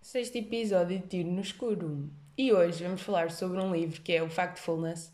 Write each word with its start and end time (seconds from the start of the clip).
sexto 0.00 0.36
episódio 0.36 0.98
de 0.98 1.06
Tiro 1.06 1.30
no 1.30 1.40
Escuro. 1.40 2.10
E 2.36 2.52
hoje 2.52 2.82
vamos 2.82 3.02
falar 3.02 3.30
sobre 3.30 3.60
um 3.60 3.72
livro 3.72 4.00
que 4.00 4.12
é 4.12 4.22
o 4.22 4.30
Factfulness. 4.30 5.12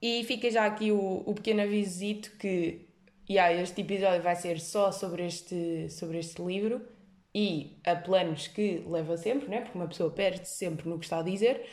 E 0.00 0.24
fica 0.24 0.50
já 0.50 0.64
aqui 0.66 0.92
o, 0.92 1.22
o 1.26 1.34
pequeno 1.34 1.62
avisito 1.62 2.30
que 2.38 2.86
yeah, 3.28 3.52
este 3.60 3.80
episódio 3.80 4.22
vai 4.22 4.36
ser 4.36 4.60
só 4.60 4.92
sobre 4.92 5.26
este, 5.26 5.88
sobre 5.90 6.18
este 6.18 6.40
livro 6.42 6.80
e 7.34 7.78
a 7.84 7.96
planos 7.96 8.48
que 8.48 8.84
leva 8.86 9.16
sempre, 9.16 9.48
né? 9.48 9.60
porque 9.62 9.78
uma 9.78 9.88
pessoa 9.88 10.10
perde 10.10 10.48
sempre 10.48 10.88
no 10.88 10.98
que 10.98 11.04
está 11.04 11.18
a 11.18 11.22
dizer. 11.22 11.66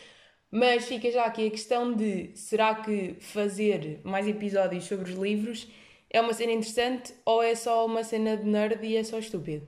Mas 0.51 0.85
fica 0.85 1.11
já 1.11 1.25
aqui 1.25 1.47
a 1.47 1.51
questão 1.51 1.93
de 1.95 2.35
será 2.35 2.75
que 2.75 3.17
fazer 3.19 4.01
mais 4.03 4.27
episódios 4.27 4.85
sobre 4.85 5.11
os 5.11 5.17
livros 5.17 5.67
é 6.09 6.19
uma 6.19 6.33
cena 6.33 6.53
interessante 6.53 7.13
ou 7.23 7.43
é 7.43 7.53
só 7.53 7.85
uma 7.85 8.03
cena 8.03 8.35
de 8.35 8.45
nerd 8.45 8.83
e 8.83 8.97
é 8.97 9.03
só 9.03 9.19
estúpido? 9.19 9.67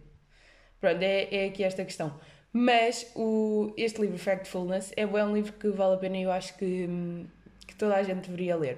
Pronto, 0.80 1.04
é, 1.04 1.28
é 1.32 1.46
aqui 1.46 1.64
esta 1.64 1.86
questão. 1.86 2.20
Mas 2.54 3.10
o, 3.16 3.74
este 3.78 4.02
livro, 4.02 4.18
Factfulness, 4.18 4.92
é 4.96 5.05
um 5.05 5.34
livro 5.34 5.54
que 5.54 5.70
vale 5.70 5.96
a 5.96 5.98
pena 5.98 6.18
e 6.18 6.23
eu 6.23 6.32
acho 6.32 6.58
que, 6.58 6.88
que 7.66 7.76
toda 7.76 7.96
a 7.96 8.04
gente 8.04 8.30
deveria 8.30 8.55
ler. 8.58 8.78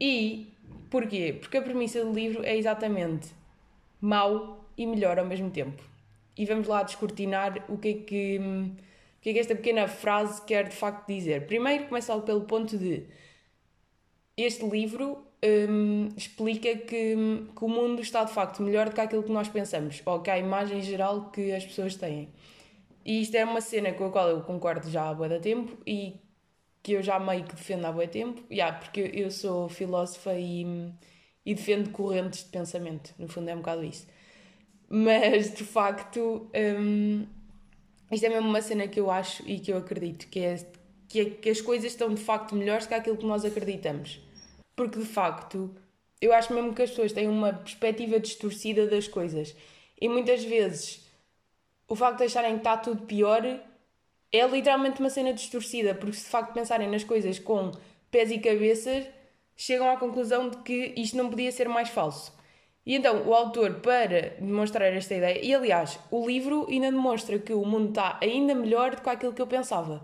E 0.00 0.52
porquê? 0.90 1.36
Porque 1.38 1.58
a 1.58 1.62
premissa 1.62 2.04
do 2.04 2.12
livro 2.12 2.42
é 2.44 2.56
exatamente 2.56 3.28
mau 4.00 4.64
e 4.76 4.86
melhor 4.86 5.18
ao 5.18 5.26
mesmo 5.26 5.50
tempo. 5.50 5.82
E 6.36 6.46
vamos 6.46 6.66
lá 6.66 6.82
descortinar 6.82 7.64
o 7.68 7.76
que 7.76 7.88
é 7.88 7.94
que, 7.94 8.38
o 8.38 9.20
que, 9.20 9.30
é 9.30 9.32
que 9.34 9.38
esta 9.38 9.54
pequena 9.54 9.86
frase 9.86 10.42
quer 10.44 10.68
de 10.68 10.74
facto 10.74 11.06
dizer. 11.06 11.46
Primeiro, 11.46 11.84
começa 11.88 12.18
pelo 12.20 12.42
ponto 12.42 12.78
de 12.78 13.04
este 14.36 14.64
livro 14.64 15.26
um, 15.44 16.08
explica 16.16 16.74
que, 16.76 17.16
que, 17.54 17.64
o 17.64 17.68
mundo 17.68 18.00
está 18.00 18.24
de 18.24 18.32
facto 18.32 18.62
melhor 18.62 18.88
do 18.88 18.94
que 18.94 19.00
aquilo 19.00 19.22
que 19.22 19.32
nós 19.32 19.48
pensamos, 19.48 20.00
ou 20.06 20.20
que 20.20 20.30
a 20.30 20.38
imagem 20.38 20.80
geral 20.80 21.30
que 21.30 21.52
as 21.52 21.64
pessoas 21.64 21.96
têm. 21.96 22.28
E 23.04 23.22
isto 23.22 23.34
é 23.34 23.44
uma 23.44 23.60
cena 23.60 23.92
com 23.92 24.06
a 24.06 24.10
qual 24.10 24.28
eu 24.28 24.42
concordo 24.42 24.88
já 24.90 25.08
há 25.08 25.14
boa 25.14 25.40
tempo 25.40 25.76
e 25.86 26.20
que 26.82 26.92
eu 26.92 27.02
já 27.02 27.18
meio 27.18 27.44
que 27.44 27.54
defendo 27.54 27.84
há 27.84 27.92
boa 27.92 28.06
tempo, 28.06 28.42
yeah, 28.50 28.76
porque 28.76 29.10
eu 29.14 29.30
sou 29.30 29.68
filósofa 29.68 30.34
e, 30.34 30.64
e 31.44 31.54
defendo 31.54 31.90
correntes 31.90 32.44
de 32.44 32.50
pensamento, 32.50 33.14
no 33.18 33.28
fundo 33.28 33.48
é 33.48 33.54
um 33.54 33.58
bocado 33.58 33.84
isso. 33.84 34.06
Mas 34.88 35.54
de 35.54 35.64
facto, 35.64 36.50
um, 36.80 37.26
isto 38.10 38.26
é 38.26 38.28
mesmo 38.28 38.48
uma 38.48 38.60
cena 38.60 38.86
que 38.88 39.00
eu 39.00 39.10
acho 39.10 39.42
e 39.48 39.58
que 39.58 39.72
eu 39.72 39.78
acredito, 39.78 40.28
que 40.28 40.40
é, 40.40 40.66
que 41.08 41.20
é 41.20 41.24
que 41.30 41.50
as 41.50 41.60
coisas 41.60 41.92
estão 41.92 42.12
de 42.12 42.20
facto 42.20 42.54
melhores 42.54 42.86
que 42.86 42.94
aquilo 42.94 43.16
que 43.16 43.26
nós 43.26 43.44
acreditamos. 43.44 44.20
Porque 44.76 44.98
de 44.98 45.06
facto 45.06 45.74
eu 46.20 46.32
acho 46.32 46.54
mesmo 46.54 46.72
que 46.72 46.82
as 46.82 46.90
pessoas 46.90 47.12
têm 47.12 47.28
uma 47.28 47.52
perspectiva 47.52 48.20
distorcida 48.20 48.86
das 48.86 49.08
coisas. 49.08 49.56
E 50.00 50.08
muitas 50.08 50.44
vezes 50.44 51.04
o 51.92 51.94
facto 51.94 52.20
de 52.20 52.24
acharem 52.24 52.52
que 52.52 52.60
está 52.60 52.74
tudo 52.74 53.02
pior 53.02 53.44
é 54.32 54.46
literalmente 54.46 54.98
uma 54.98 55.10
cena 55.10 55.34
distorcida, 55.34 55.94
porque 55.94 56.16
se 56.16 56.24
de 56.24 56.30
facto 56.30 56.54
pensarem 56.54 56.88
nas 56.88 57.04
coisas 57.04 57.38
com 57.38 57.70
pés 58.10 58.30
e 58.30 58.38
cabeças, 58.38 59.04
chegam 59.54 59.90
à 59.90 59.98
conclusão 59.98 60.48
de 60.48 60.56
que 60.62 60.94
isto 60.96 61.18
não 61.18 61.28
podia 61.28 61.52
ser 61.52 61.68
mais 61.68 61.90
falso. 61.90 62.34
E 62.86 62.94
então 62.94 63.28
o 63.28 63.34
autor, 63.34 63.80
para 63.80 64.30
demonstrar 64.40 64.90
esta 64.90 65.14
ideia, 65.14 65.44
e 65.44 65.54
aliás, 65.54 65.98
o 66.10 66.26
livro 66.26 66.66
ainda 66.66 66.90
demonstra 66.90 67.38
que 67.38 67.52
o 67.52 67.62
mundo 67.62 67.90
está 67.90 68.18
ainda 68.22 68.54
melhor 68.54 68.96
do 68.96 69.02
que 69.02 69.10
aquilo 69.10 69.34
que 69.34 69.42
eu 69.42 69.46
pensava. 69.46 70.02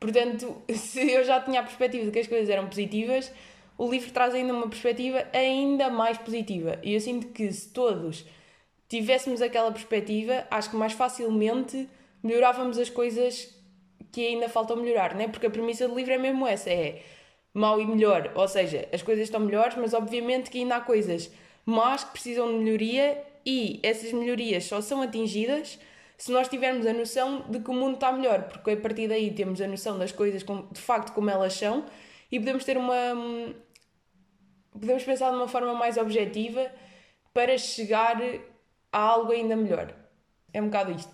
Portanto, 0.00 0.62
se 0.74 1.12
eu 1.12 1.22
já 1.24 1.42
tinha 1.42 1.60
a 1.60 1.62
perspectiva 1.62 2.06
de 2.06 2.10
que 2.10 2.20
as 2.20 2.26
coisas 2.26 2.48
eram 2.48 2.68
positivas, 2.68 3.30
o 3.76 3.86
livro 3.90 4.10
traz 4.12 4.34
ainda 4.34 4.54
uma 4.54 4.70
perspectiva 4.70 5.26
ainda 5.34 5.90
mais 5.90 6.16
positiva. 6.16 6.78
E 6.82 6.94
eu 6.94 7.00
sinto 7.02 7.26
que 7.26 7.52
se 7.52 7.68
todos 7.68 8.24
tivéssemos 8.88 9.42
aquela 9.42 9.70
perspectiva, 9.70 10.46
acho 10.50 10.70
que 10.70 10.76
mais 10.76 10.92
facilmente 10.92 11.88
melhorávamos 12.22 12.78
as 12.78 12.88
coisas 12.88 13.54
que 14.10 14.26
ainda 14.26 14.48
faltam 14.48 14.76
melhorar, 14.76 15.14
né? 15.14 15.28
Porque 15.28 15.46
a 15.46 15.50
premissa 15.50 15.86
do 15.86 15.94
livro 15.94 16.12
é 16.12 16.18
mesmo 16.18 16.46
essa, 16.46 16.70
é 16.70 17.02
mau 17.52 17.80
e 17.80 17.86
melhor, 17.86 18.32
ou 18.34 18.48
seja, 18.48 18.88
as 18.92 19.02
coisas 19.02 19.24
estão 19.24 19.40
melhores, 19.40 19.76
mas 19.76 19.92
obviamente 19.92 20.50
que 20.50 20.58
ainda 20.58 20.76
há 20.76 20.80
coisas 20.80 21.30
más 21.66 22.04
que 22.04 22.12
precisam 22.12 22.48
de 22.48 22.64
melhoria 22.64 23.22
e 23.44 23.80
essas 23.82 24.12
melhorias 24.12 24.64
só 24.64 24.80
são 24.80 25.02
atingidas 25.02 25.78
se 26.16 26.32
nós 26.32 26.48
tivermos 26.48 26.86
a 26.86 26.92
noção 26.92 27.44
de 27.48 27.60
que 27.60 27.70
o 27.70 27.74
mundo 27.74 27.94
está 27.94 28.10
melhor, 28.10 28.44
porque 28.44 28.70
a 28.72 28.76
partir 28.76 29.08
daí 29.08 29.30
temos 29.32 29.60
a 29.60 29.66
noção 29.66 29.98
das 29.98 30.12
coisas 30.12 30.42
de 30.44 30.80
facto 30.80 31.12
como 31.12 31.30
elas 31.30 31.54
são 31.54 31.84
e 32.30 32.38
podemos 32.38 32.64
ter 32.64 32.76
uma, 32.76 33.14
podemos 34.72 35.04
pensar 35.04 35.30
de 35.30 35.36
uma 35.36 35.48
forma 35.48 35.74
mais 35.74 35.96
objetiva 35.96 36.70
para 37.32 37.56
chegar 37.56 38.20
a 38.92 38.98
algo 38.98 39.32
ainda 39.32 39.56
melhor. 39.56 39.94
É 40.52 40.60
um 40.60 40.66
bocado 40.66 40.92
isto. 40.92 41.12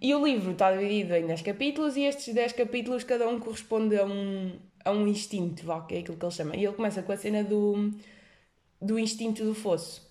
E 0.00 0.14
o 0.14 0.24
livro 0.24 0.52
está 0.52 0.72
dividido 0.72 1.14
em 1.14 1.26
10 1.26 1.42
capítulos 1.42 1.96
e 1.96 2.02
estes 2.02 2.34
10 2.34 2.52
capítulos 2.52 3.04
cada 3.04 3.28
um 3.28 3.38
corresponde 3.38 3.96
a 3.96 4.04
um, 4.04 4.58
a 4.84 4.90
um 4.90 5.06
instinto, 5.06 5.64
vá, 5.64 5.80
que 5.82 5.94
é 5.94 5.98
aquilo 5.98 6.16
que 6.16 6.24
ele 6.24 6.32
chama. 6.32 6.56
E 6.56 6.64
ele 6.64 6.74
começa 6.74 7.02
com 7.02 7.12
a 7.12 7.16
cena 7.16 7.42
do, 7.42 7.90
do 8.80 8.98
instinto 8.98 9.44
do 9.44 9.54
fosso. 9.54 10.06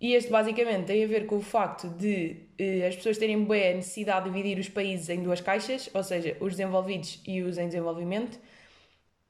E 0.00 0.14
este 0.14 0.30
basicamente 0.30 0.86
tem 0.86 1.04
a 1.04 1.06
ver 1.06 1.26
com 1.26 1.36
o 1.36 1.42
facto 1.42 1.88
de 1.88 2.36
eh, 2.58 2.86
as 2.86 2.96
pessoas 2.96 3.18
terem 3.18 3.44
bem 3.44 3.76
necessidade 3.76 4.24
de 4.24 4.30
dividir 4.30 4.58
os 4.58 4.68
países 4.68 5.10
em 5.10 5.22
duas 5.22 5.42
caixas, 5.42 5.90
ou 5.92 6.02
seja, 6.02 6.36
os 6.40 6.56
desenvolvidos 6.56 7.20
e 7.26 7.42
os 7.42 7.58
em 7.58 7.66
desenvolvimento. 7.66 8.38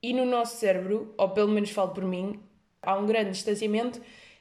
E 0.03 0.13
no 0.13 0.25
nosso 0.25 0.57
cérebro, 0.59 1.13
ou 1.19 1.29
pelo 1.31 1.49
menos 1.49 1.71
falo 1.71 1.91
por 1.91 2.05
mim, 2.05 2.41
Há 2.83 2.97
um 2.97 3.07
grande 3.07 3.33
distanciamento 3.33 4.01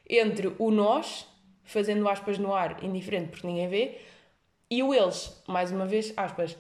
entre 0.10 0.54
o 0.58 0.72
nós, 0.72 1.28
fazendo 1.70 2.08
aspas 2.10 2.38
no 2.40 2.54
ar, 2.54 2.84
indiferente 2.84 3.30
porque 3.30 3.46
ninguém 3.48 3.70
vê, 3.70 3.98
e 4.70 4.82
o 4.84 4.94
eles, 4.94 5.42
mais 5.48 5.72
uma 5.72 5.86
vez, 5.86 6.14
aspas. 6.18 6.58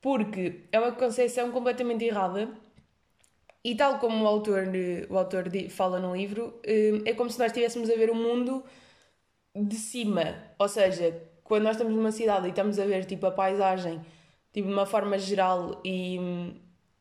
Porque 0.00 0.64
é 0.72 0.78
uma 0.78 0.92
concepção 0.92 1.50
completamente 1.50 2.04
errada 2.04 2.48
e 3.64 3.74
tal 3.74 3.98
como 3.98 4.24
o 4.24 4.26
autor, 4.26 4.64
o 5.10 5.18
autor 5.18 5.44
fala 5.70 5.98
no 5.98 6.14
livro, 6.16 6.58
eh, 6.64 7.02
é 7.06 7.14
como 7.14 7.30
se 7.30 7.38
nós 7.38 7.48
estivéssemos 7.48 7.90
a 7.90 7.94
ver 7.94 8.10
o 8.10 8.14
mundo 8.14 8.64
de 9.54 9.76
cima. 9.76 10.34
Ou 10.58 10.68
seja, 10.68 11.22
quando 11.44 11.64
nós 11.64 11.76
estamos 11.76 11.94
numa 11.94 12.12
cidade 12.12 12.46
e 12.46 12.50
estamos 12.50 12.78
a 12.78 12.86
ver 12.86 13.04
tipo 13.04 13.26
a 13.26 13.30
paisagem 13.30 14.00
tipo, 14.52 14.68
de 14.68 14.74
uma 14.74 14.86
forma 14.86 15.18
geral 15.18 15.80
e, 15.84 16.18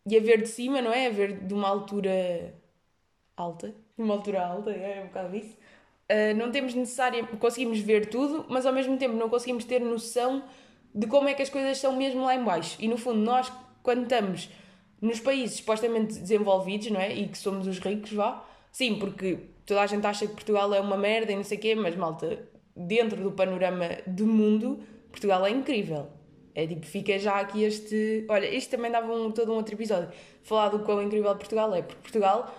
e 0.06 0.18
a 0.18 0.22
ver 0.22 0.42
de 0.42 0.50
cima, 0.50 0.82
não 0.82 0.92
é? 0.92 1.08
A 1.08 1.12
ver 1.12 1.40
de 1.46 1.54
uma 1.54 1.68
altura 1.70 2.54
alta, 3.38 3.74
uma 3.98 4.14
altura 4.16 4.46
alta, 4.46 4.72
é 4.72 5.02
um 5.04 5.08
bocado 5.08 5.36
isso. 5.36 5.58
Uh, 6.12 6.36
não 6.36 6.52
temos 6.52 6.74
necessariamente, 6.74 7.38
conseguimos 7.38 7.80
ver 7.80 8.08
tudo, 8.08 8.46
mas 8.50 8.66
ao 8.66 8.74
mesmo 8.74 8.98
tempo 8.98 9.16
não 9.16 9.30
conseguimos 9.30 9.64
ter 9.64 9.80
noção 9.80 10.44
de 10.94 11.06
como 11.06 11.28
é 11.28 11.36
que 11.36 11.42
as 11.42 11.50
coisas 11.50 11.78
são 11.78 11.96
mesmo 11.96 12.26
lá 12.26 12.36
em 12.36 12.44
baixo. 12.44 12.76
E 12.80 12.88
no 12.88 12.98
fundo, 12.98 13.20
nós, 13.20 13.52
quando 13.84 14.04
estamos 14.04 14.50
nos 15.02 15.20
países 15.20 15.58
supostamente 15.58 16.20
desenvolvidos, 16.20 16.90
não 16.90 17.00
é? 17.00 17.14
E 17.14 17.28
que 17.28 17.38
somos 17.38 17.68
os 17.68 17.80
ricos, 17.80 18.12
vá. 18.12 18.44
Sim, 18.72 18.96
porque 18.96 19.38
toda 19.66 19.82
a 19.82 19.88
gente 19.88 20.06
acha 20.06 20.28
que 20.28 20.34
Portugal 20.34 20.74
é 20.74 20.80
uma 20.80 20.98
merda 20.98 21.32
e 21.32 21.36
não 21.36 21.44
sei 21.44 21.58
o 21.58 21.62
quê, 21.62 21.76
mas 21.76 21.96
malta, 21.96 22.48
dentro 22.76 23.22
do 23.22 23.32
panorama 23.32 23.88
do 24.08 24.26
mundo, 24.26 24.80
Portugal 25.12 25.46
é 25.46 25.52
incrível. 25.52 26.08
É 26.56 26.66
tipo, 26.68 26.86
fica 26.86 27.18
já 27.20 27.40
aqui 27.40 27.64
este. 27.64 28.26
Olha, 28.28 28.48
isto 28.48 28.72
também 28.72 28.92
dava 28.92 29.14
um, 29.14 29.32
todo 29.32 29.52
um 29.52 29.56
outro 29.56 29.76
episódio. 29.76 30.10
Falar 30.44 30.70
do 30.70 30.80
quão 30.80 31.02
incrível 31.02 31.34
Portugal 31.36 31.74
é, 31.74 31.82
porque 31.82 32.02
Portugal 32.02 32.54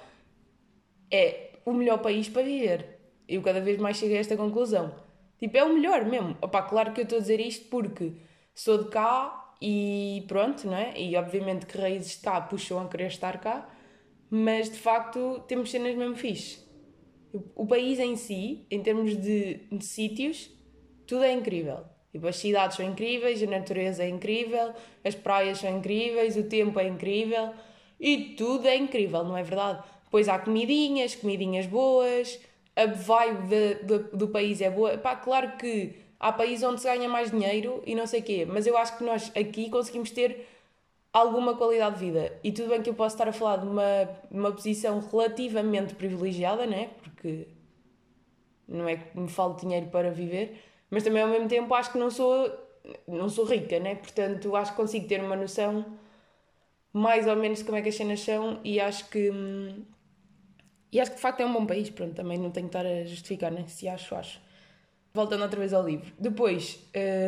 é 1.10 1.50
o 1.64 1.72
melhor 1.72 1.98
país 1.98 2.28
para 2.28 2.42
viver. 2.42 2.99
Eu 3.30 3.42
cada 3.42 3.60
vez 3.60 3.78
mais 3.78 3.96
chego 3.96 4.14
a 4.14 4.18
esta 4.18 4.36
conclusão. 4.36 4.92
Tipo, 5.38 5.56
é 5.56 5.64
o 5.64 5.72
melhor 5.72 6.04
mesmo. 6.04 6.36
Opa, 6.42 6.62
claro 6.62 6.92
que 6.92 7.00
eu 7.00 7.04
estou 7.04 7.18
a 7.18 7.20
dizer 7.20 7.40
isto 7.40 7.68
porque 7.68 8.12
sou 8.52 8.84
de 8.84 8.90
cá 8.90 9.54
e 9.62 10.24
pronto, 10.26 10.66
não 10.66 10.76
é? 10.76 11.00
E 11.00 11.16
obviamente 11.16 11.64
que 11.64 11.78
raízes 11.78 12.08
está 12.08 12.40
puxam 12.40 12.80
a 12.80 12.88
querer 12.88 13.06
estar 13.06 13.40
cá, 13.40 13.68
mas 14.28 14.68
de 14.68 14.78
facto 14.78 15.42
temos 15.46 15.70
cenas 15.70 15.94
mesmo 15.94 16.16
fixe. 16.16 16.58
O 17.54 17.64
país 17.66 18.00
em 18.00 18.16
si, 18.16 18.66
em 18.68 18.82
termos 18.82 19.16
de, 19.16 19.60
de 19.70 19.84
sítios, 19.84 20.50
tudo 21.06 21.22
é 21.22 21.32
incrível. 21.32 21.84
Tipo, 22.10 22.26
as 22.26 22.36
cidades 22.36 22.76
são 22.76 22.84
incríveis, 22.84 23.40
a 23.42 23.46
natureza 23.46 24.02
é 24.02 24.08
incrível, 24.08 24.74
as 25.04 25.14
praias 25.14 25.58
são 25.58 25.78
incríveis, 25.78 26.36
o 26.36 26.42
tempo 26.42 26.80
é 26.80 26.88
incrível 26.88 27.54
e 28.00 28.34
tudo 28.36 28.66
é 28.66 28.76
incrível, 28.76 29.22
não 29.22 29.36
é 29.36 29.42
verdade? 29.42 29.82
Depois 30.04 30.28
há 30.28 30.38
comidinhas, 30.38 31.14
comidinhas 31.14 31.66
boas, 31.66 32.40
a 32.76 32.86
vibe 32.86 33.48
de, 33.48 33.74
de, 33.84 33.98
do 34.16 34.28
país 34.28 34.60
é 34.60 34.70
boa. 34.70 34.96
Pá, 34.98 35.16
claro 35.16 35.56
que 35.56 35.94
há 36.18 36.32
países 36.32 36.62
onde 36.64 36.80
se 36.80 36.86
ganha 36.86 37.08
mais 37.08 37.30
dinheiro 37.30 37.82
e 37.86 37.94
não 37.94 38.06
sei 38.06 38.20
o 38.20 38.22
quê, 38.22 38.46
mas 38.48 38.66
eu 38.66 38.76
acho 38.76 38.96
que 38.98 39.04
nós 39.04 39.32
aqui 39.36 39.70
conseguimos 39.70 40.10
ter 40.10 40.46
alguma 41.12 41.56
qualidade 41.56 41.98
de 41.98 42.04
vida. 42.04 42.38
E 42.42 42.52
tudo 42.52 42.68
bem 42.68 42.82
que 42.82 42.90
eu 42.90 42.94
posso 42.94 43.14
estar 43.14 43.28
a 43.28 43.32
falar 43.32 43.58
de 43.58 43.66
uma, 43.66 44.08
uma 44.30 44.52
posição 44.52 45.00
relativamente 45.00 45.94
privilegiada, 45.94 46.66
né? 46.66 46.90
Porque 47.02 47.48
não 48.68 48.88
é 48.88 48.96
que 48.96 49.18
me 49.18 49.28
falta 49.28 49.62
dinheiro 49.62 49.86
para 49.86 50.10
viver, 50.10 50.62
mas 50.90 51.02
também 51.02 51.22
ao 51.22 51.28
mesmo 51.28 51.48
tempo 51.48 51.74
acho 51.74 51.92
que 51.92 51.98
não 51.98 52.10
sou, 52.10 52.50
não 53.06 53.28
sou 53.28 53.44
rica, 53.44 53.78
né? 53.80 53.96
Portanto, 53.96 54.54
acho 54.54 54.72
que 54.72 54.76
consigo 54.76 55.08
ter 55.08 55.20
uma 55.22 55.36
noção 55.36 55.84
mais 56.92 57.26
ou 57.26 57.36
menos 57.36 57.58
de 57.58 57.64
como 57.64 57.76
é 57.76 57.82
que 57.82 57.88
as 57.88 57.94
cenas 57.94 58.20
são 58.20 58.60
e 58.64 58.80
acho 58.80 59.08
que. 59.10 59.30
Hum, 59.30 59.84
e 60.92 61.00
acho 61.00 61.10
que 61.10 61.16
de 61.16 61.22
facto 61.22 61.40
é 61.40 61.46
um 61.46 61.52
bom 61.52 61.66
país, 61.66 61.88
pronto, 61.90 62.14
também 62.14 62.38
não 62.38 62.50
tenho 62.50 62.68
que 62.68 62.76
estar 62.76 62.86
a 62.88 63.04
justificar, 63.04 63.52
né? 63.52 63.64
Se 63.68 63.88
acho, 63.88 64.14
acho. 64.14 64.40
Voltando 65.14 65.42
outra 65.42 65.58
vez 65.58 65.72
ao 65.72 65.84
livro. 65.86 66.12
Depois, 66.18 66.80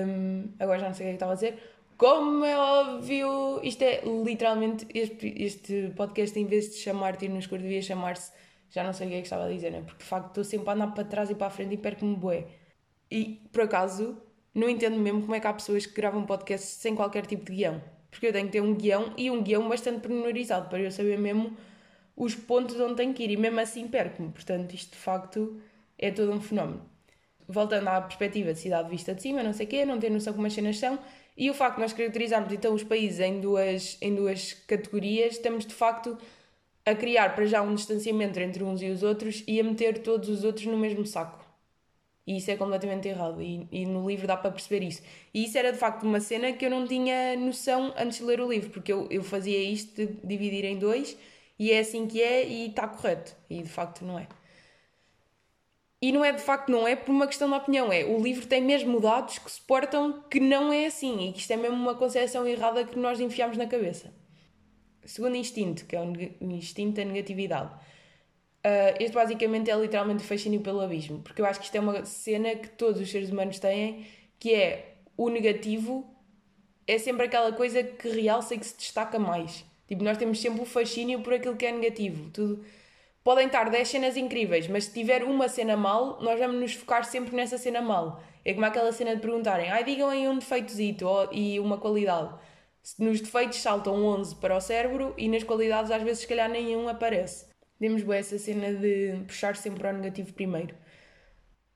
um, 0.07 0.49
agora 0.59 0.79
já 0.81 0.87
não 0.87 0.95
sei 0.95 1.07
o 1.07 1.09
que 1.09 1.09
é 1.09 1.13
que 1.13 1.17
estava 1.17 1.33
a 1.33 1.35
dizer. 1.35 1.59
Como 1.97 2.45
é 2.45 2.57
óbvio, 2.59 3.61
isto 3.63 3.83
é 3.83 4.03
literalmente. 4.25 4.87
Este, 4.93 5.35
este 5.43 5.93
podcast, 5.97 6.39
em 6.39 6.47
vez 6.47 6.71
de 6.71 6.77
chamar 6.77 7.17
Tiro 7.17 7.33
no 7.33 7.39
Escuro, 7.39 7.63
devia 7.63 7.83
chamar-se. 7.83 8.33
Já 8.71 8.83
não 8.83 8.93
sei 8.93 9.07
o 9.07 9.11
que 9.11 9.17
é 9.17 9.21
que 9.21 9.27
estava 9.27 9.45
a 9.45 9.49
dizer, 9.49 9.71
né? 9.71 9.83
Porque 9.83 10.03
de 10.03 10.09
facto 10.09 10.29
estou 10.29 10.45
sempre 10.45 10.71
a 10.71 10.73
andar 10.73 10.89
para 10.95 11.05
trás 11.05 11.31
e 11.31 11.35
para 11.35 11.47
a 11.47 11.51
frente 11.51 11.75
e 11.75 11.77
perco-me 11.77 12.17
bué. 12.17 12.47
E 13.11 13.43
por 13.53 13.63
acaso, 13.63 14.17
não 14.55 14.69
entendo 14.69 14.99
mesmo 14.99 15.21
como 15.23 15.35
é 15.35 15.41
que 15.41 15.47
há 15.47 15.53
pessoas 15.53 15.87
que 15.87 15.95
gravam 15.95 16.25
podcast 16.25 16.67
sem 16.67 16.95
qualquer 16.95 17.27
tipo 17.27 17.45
de 17.45 17.53
guião. 17.57 17.83
Porque 18.11 18.27
eu 18.27 18.33
tenho 18.33 18.47
que 18.47 18.53
ter 18.53 18.61
um 18.61 18.75
guião 18.75 19.13
e 19.17 19.31
um 19.31 19.43
guião 19.43 19.69
bastante 19.69 20.01
pormenorizado 20.01 20.69
para 20.69 20.81
eu 20.81 20.91
saber 20.91 21.19
mesmo 21.19 21.57
os 22.17 22.35
pontos 22.35 22.79
onde 22.79 22.97
tenho 22.97 23.15
que 23.15 23.25
ir 23.25 23.31
e 23.31 23.37
mesmo 23.37 23.61
assim 23.61 23.89
perco-me. 23.89 24.31
Portanto, 24.31 24.75
isto 24.75 24.93
de 24.93 24.99
facto 24.99 25.61
é 25.99 26.11
todo 26.11 26.33
um 26.33 26.41
fenómeno. 26.41 26.83
Voltando 27.49 27.89
à 27.89 28.01
perspectiva 28.01 28.53
de 28.53 28.59
cidade 28.59 28.89
vista 28.89 29.15
de 29.15 29.23
cima, 29.23 29.43
não 29.43 29.53
sei 29.53 29.67
o 29.67 29.69
quê, 29.69 29.85
não 29.85 29.99
ter 29.99 30.11
noção 30.11 30.33
como 30.33 30.47
as 30.47 30.53
cenas 30.53 30.79
são, 30.79 30.99
e 31.37 31.51
o 31.51 31.55
facto 31.55 31.77
de 31.77 31.83
nós 31.83 31.93
caracterizarmos 31.93 32.53
então 32.53 32.75
os 32.75 32.85
países 32.85 33.21
em 33.21 33.41
duas, 33.41 33.97
em 34.01 34.15
duas 34.15 34.53
categorias, 34.53 35.35
estamos 35.35 35.67
de 35.67 35.75
facto 35.75 36.17
a 36.85 36.95
criar 36.95 37.35
para 37.35 37.47
já 37.47 37.63
um 37.63 37.75
distanciamento 37.75 38.39
entre 38.41 38.63
uns 38.63 38.83
e 38.83 38.91
os 38.91 39.03
outros 39.03 39.43
e 39.47 39.61
a 39.61 39.65
meter 39.65 40.03
todos 40.03 40.29
os 40.29 40.45
outros 40.45 40.67
no 40.67 40.77
mesmo 40.77 41.07
saco. 41.07 41.43
E 42.27 42.37
isso 42.37 42.51
é 42.51 42.57
completamente 42.57 43.09
errado. 43.09 43.43
E, 43.43 43.67
e 43.71 43.87
no 43.87 44.09
livro 44.09 44.27
dá 44.27 44.37
para 44.37 44.51
perceber 44.51 44.85
isso. 44.87 45.03
E 45.35 45.45
isso 45.45 45.59
era 45.59 45.73
de 45.73 45.79
facto 45.79 46.05
uma 46.05 46.21
cena 46.21 46.53
que 46.53 46.65
eu 46.65 46.71
não 46.71 46.87
tinha 46.87 47.37
noção 47.37 47.93
antes 47.97 48.19
de 48.19 48.25
ler 48.25 48.41
o 48.41 48.49
livro, 48.49 48.71
porque 48.71 48.93
eu, 48.93 49.09
eu 49.11 49.23
fazia 49.23 49.59
isto 49.59 49.95
de 49.95 50.07
dividir 50.25 50.65
em 50.65 50.79
dois 50.79 51.17
e 51.63 51.71
é 51.71 51.79
assim 51.79 52.09
que 52.09 52.21
é 52.21 52.45
e 52.45 52.71
está 52.71 52.89
correto. 52.89 53.37
E 53.49 53.63
de 53.63 53.69
facto 53.69 54.05
não 54.05 54.19
é. 54.19 54.27
E 56.01 56.11
não 56.11 56.25
é 56.25 56.33
de 56.33 56.43
facto, 56.43 56.69
não 56.73 56.89
é 56.89 56.97
por 56.97 57.13
uma 57.13 57.29
questão 57.29 57.49
de 57.49 57.55
opinião, 57.55 57.93
é 57.93 58.05
o 58.05 58.21
livro 58.21 58.49
tem 58.49 58.61
mesmo 58.61 59.01
dados 59.01 59.39
que 59.39 59.49
suportam 59.49 60.25
que 60.29 60.41
não 60.41 60.73
é 60.73 60.87
assim 60.87 61.29
e 61.29 61.33
que 61.33 61.39
isto 61.39 61.53
é 61.53 61.57
mesmo 61.57 61.77
uma 61.77 61.95
concepção 61.95 62.45
errada 62.49 62.85
que 62.85 62.99
nós 62.99 63.21
enfiamos 63.21 63.57
na 63.57 63.69
cabeça. 63.69 64.13
Segundo 65.05 65.37
instinto, 65.37 65.87
que 65.87 65.95
é 65.95 66.01
o 66.01 66.51
instinto 66.51 66.97
da 66.97 67.05
negatividade. 67.05 67.73
Uh, 67.73 68.99
este 68.99 69.15
basicamente 69.15 69.71
é 69.71 69.77
literalmente 69.77 70.25
o 70.25 70.27
fascínio 70.27 70.63
pelo 70.63 70.81
abismo, 70.81 71.21
porque 71.21 71.41
eu 71.41 71.47
acho 71.47 71.61
que 71.61 71.67
isto 71.67 71.77
é 71.77 71.81
uma 71.81 72.05
cena 72.05 72.57
que 72.57 72.71
todos 72.71 73.01
os 73.01 73.09
seres 73.09 73.31
humanos 73.31 73.61
têm, 73.61 74.05
que 74.37 74.53
é 74.53 74.97
o 75.17 75.29
negativo 75.29 76.13
é 76.89 76.99
sempre 76.99 77.27
aquela 77.27 77.53
coisa 77.53 77.85
que 77.85 78.09
realça 78.09 78.57
e 78.57 78.59
que 78.59 78.67
se 78.67 78.77
destaca 78.77 79.17
mais. 79.17 79.65
Tipo, 79.93 80.05
nós 80.05 80.17
temos 80.17 80.41
sempre 80.41 80.63
o 80.63 80.65
fascínio 80.65 81.21
por 81.21 81.35
aquilo 81.35 81.55
que 81.55 81.67
é 81.67 81.71
negativo. 81.71 82.31
Tudo 82.31 82.65
Podem 83.23 83.45
estar 83.45 83.69
10 83.69 83.87
cenas 83.87 84.17
incríveis, 84.17 84.67
mas 84.67 84.85
se 84.85 84.95
tiver 84.95 85.23
uma 85.23 85.51
cena 85.51 85.77
mal, 85.77 86.19
nós 86.23 86.39
vamos 86.39 86.59
nos 86.59 86.73
focar 86.73 87.05
sempre 87.05 87.37
nessa 87.37 87.59
cena 87.59 87.83
mal. 87.83 88.23
É 88.43 88.55
como 88.55 88.65
aquela 88.65 88.91
cena 88.91 89.15
de 89.15 89.21
perguntarem, 89.21 89.71
ai, 89.71 89.85
digam 89.85 90.09
aí 90.09 90.27
um 90.27 90.39
defeitozito 90.39 91.07
e 91.31 91.61
uma 91.61 91.77
qualidade. 91.77 92.35
Nos 92.99 93.21
defeitos 93.21 93.59
saltam 93.59 94.03
11 94.03 94.37
para 94.37 94.57
o 94.57 94.61
cérebro 94.63 95.13
e 95.19 95.29
nas 95.29 95.45
qualidades 95.45 95.91
às 95.91 96.03
vezes 96.03 96.21
se 96.21 96.27
calhar 96.27 96.49
nenhum 96.49 96.89
aparece. 96.89 97.47
Temos 97.79 98.03
boa 98.03 98.17
essa 98.17 98.39
cena 98.39 98.73
de 98.73 99.23
puxar 99.27 99.57
sempre 99.57 99.87
ao 99.87 99.93
negativo 99.93 100.33
primeiro. 100.33 100.75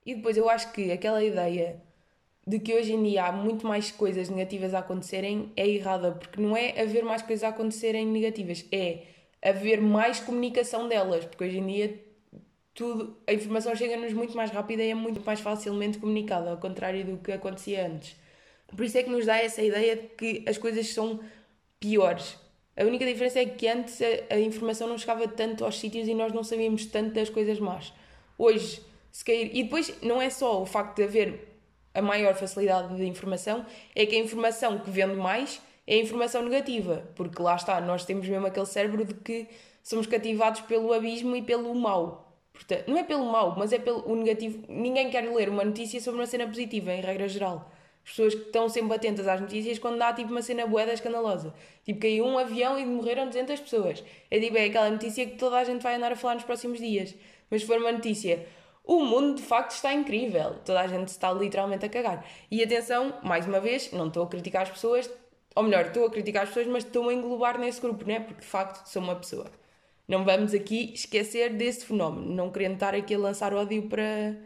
E 0.03 0.15
depois 0.15 0.35
eu 0.37 0.49
acho 0.49 0.71
que 0.71 0.91
aquela 0.91 1.23
ideia 1.23 1.83
de 2.47 2.59
que 2.59 2.73
hoje 2.73 2.93
em 2.93 3.03
dia 3.03 3.25
há 3.25 3.31
muito 3.33 3.67
mais 3.67 3.91
coisas 3.91 4.29
negativas 4.29 4.73
a 4.73 4.79
acontecerem 4.79 5.51
é 5.57 5.67
errada, 5.67 6.13
porque 6.13 6.39
não 6.39 6.55
é 6.55 6.81
haver 6.81 7.03
mais 7.03 7.21
coisas 7.21 7.43
a 7.43 7.49
acontecerem 7.49 8.07
negativas, 8.07 8.63
é 8.71 9.03
haver 9.43 9.81
mais 9.81 10.21
comunicação 10.21 10.87
delas, 10.87 11.25
porque 11.25 11.43
hoje 11.43 11.57
em 11.57 11.67
dia 11.67 11.99
tudo, 12.73 13.17
a 13.27 13.33
informação 13.33 13.75
chega-nos 13.75 14.13
muito 14.13 14.37
mais 14.37 14.49
rápida 14.49 14.81
e 14.81 14.91
é 14.91 14.95
muito 14.95 15.19
mais 15.25 15.41
facilmente 15.41 15.97
comunicada, 15.97 16.51
ao 16.51 16.57
contrário 16.57 17.03
do 17.03 17.17
que 17.17 17.33
acontecia 17.33 17.85
antes. 17.85 18.15
Por 18.67 18.85
isso 18.85 18.97
é 18.97 19.03
que 19.03 19.09
nos 19.09 19.25
dá 19.25 19.37
essa 19.37 19.61
ideia 19.61 19.97
de 19.97 20.07
que 20.09 20.45
as 20.47 20.57
coisas 20.57 20.87
são 20.93 21.19
piores. 21.81 22.37
A 22.77 22.83
única 22.83 23.05
diferença 23.05 23.39
é 23.39 23.45
que 23.45 23.67
antes 23.67 23.99
a, 24.01 24.35
a 24.35 24.39
informação 24.39 24.87
não 24.87 24.97
chegava 24.97 25.27
tanto 25.27 25.65
aos 25.65 25.79
sítios 25.79 26.07
e 26.07 26.13
nós 26.13 26.31
não 26.31 26.43
sabíamos 26.43 26.85
tanto 26.85 27.13
das 27.13 27.29
coisas 27.29 27.59
más. 27.59 27.91
Hoje, 28.37 28.81
se 29.11 29.25
cair. 29.25 29.49
E 29.53 29.63
depois 29.63 29.93
não 30.01 30.21
é 30.21 30.29
só 30.29 30.61
o 30.61 30.65
facto 30.65 30.97
de 30.97 31.03
haver 31.03 31.46
a 31.97 32.01
maior 32.01 32.35
facilidade 32.35 32.95
de 32.95 33.05
informação, 33.05 33.65
é 33.95 34.05
que 34.05 34.15
a 34.15 34.19
informação 34.19 34.77
que 34.79 34.89
vende 34.89 35.15
mais 35.15 35.59
é 35.87 35.95
a 35.95 35.97
informação 35.97 36.43
negativa, 36.43 37.09
porque 37.15 37.41
lá 37.41 37.55
está, 37.55 37.81
nós 37.81 38.05
temos 38.05 38.27
mesmo 38.27 38.45
aquele 38.45 38.65
cérebro 38.65 39.03
de 39.03 39.13
que 39.15 39.47
somos 39.81 40.05
cativados 40.05 40.61
pelo 40.61 40.93
abismo 40.93 41.35
e 41.35 41.41
pelo 41.41 41.73
mal. 41.73 42.39
Portanto, 42.53 42.87
não 42.87 42.97
é 42.97 43.03
pelo 43.03 43.25
mal, 43.25 43.55
mas 43.57 43.71
é 43.71 43.79
pelo 43.79 44.15
negativo. 44.15 44.63
Ninguém 44.67 45.09
quer 45.09 45.21
ler 45.21 45.49
uma 45.49 45.63
notícia 45.63 45.99
sobre 46.01 46.19
uma 46.19 46.27
cena 46.27 46.45
positiva, 46.45 46.91
em 46.91 47.01
regra 47.01 47.27
geral. 47.27 47.71
As 48.03 48.11
pessoas 48.11 48.35
que 48.35 48.41
estão 48.41 48.69
sempre 48.69 48.95
atentas 48.95 49.27
às 49.27 49.41
notícias 49.41 49.79
quando 49.79 49.97
dá 49.97 50.13
tipo 50.13 50.31
uma 50.31 50.41
cena 50.41 50.65
boeda 50.65 50.93
escandalosa. 50.93 51.53
Tipo, 51.83 51.99
caiu 51.99 52.25
um 52.25 52.37
avião 52.37 52.77
e 52.79 52.85
morreram 52.85 53.27
200 53.27 53.59
pessoas. 53.59 54.03
É 54.29 54.39
tipo, 54.39 54.57
é 54.57 54.65
aquela 54.65 54.89
notícia 54.89 55.25
que 55.25 55.35
toda 55.35 55.57
a 55.57 55.63
gente 55.63 55.81
vai 55.81 55.95
andar 55.95 56.11
a 56.11 56.15
falar 56.15 56.35
nos 56.35 56.43
próximos 56.43 56.79
dias. 56.79 57.15
Mas 57.49 57.61
se 57.61 57.67
for 57.67 57.77
uma 57.77 57.91
notícia, 57.91 58.45
o 58.87 59.03
mundo 59.03 59.35
de 59.35 59.43
facto 59.43 59.71
está 59.71 59.93
incrível. 59.93 60.55
Toda 60.65 60.79
a 60.79 60.87
gente 60.87 61.09
está 61.09 61.31
literalmente 61.33 61.85
a 61.85 61.89
cagar. 61.89 62.25
E 62.49 62.63
atenção, 62.63 63.19
mais 63.21 63.45
uma 63.45 63.59
vez, 63.59 63.91
não 63.91 64.07
estou 64.07 64.23
a 64.23 64.27
criticar 64.27 64.63
as 64.63 64.69
pessoas, 64.69 65.11
ou 65.53 65.63
melhor, 65.63 65.87
estou 65.87 66.05
a 66.05 66.09
criticar 66.09 66.43
as 66.43 66.49
pessoas, 66.49 66.67
mas 66.67 66.85
estou 66.85 67.09
a 67.09 67.13
englobar 67.13 67.59
nesse 67.59 67.81
grupo, 67.81 68.05
né? 68.07 68.21
Porque 68.21 68.41
de 68.41 68.47
facto 68.47 68.87
sou 68.87 69.01
uma 69.01 69.15
pessoa. 69.15 69.51
Não 70.07 70.23
vamos 70.23 70.53
aqui 70.53 70.93
esquecer 70.93 71.53
desse 71.53 71.85
fenómeno, 71.85 72.33
não 72.33 72.49
querendo 72.49 72.75
estar 72.75 72.95
aqui 72.95 73.13
a 73.13 73.19
lançar 73.19 73.53
ódio 73.53 73.89
para, 73.89 74.37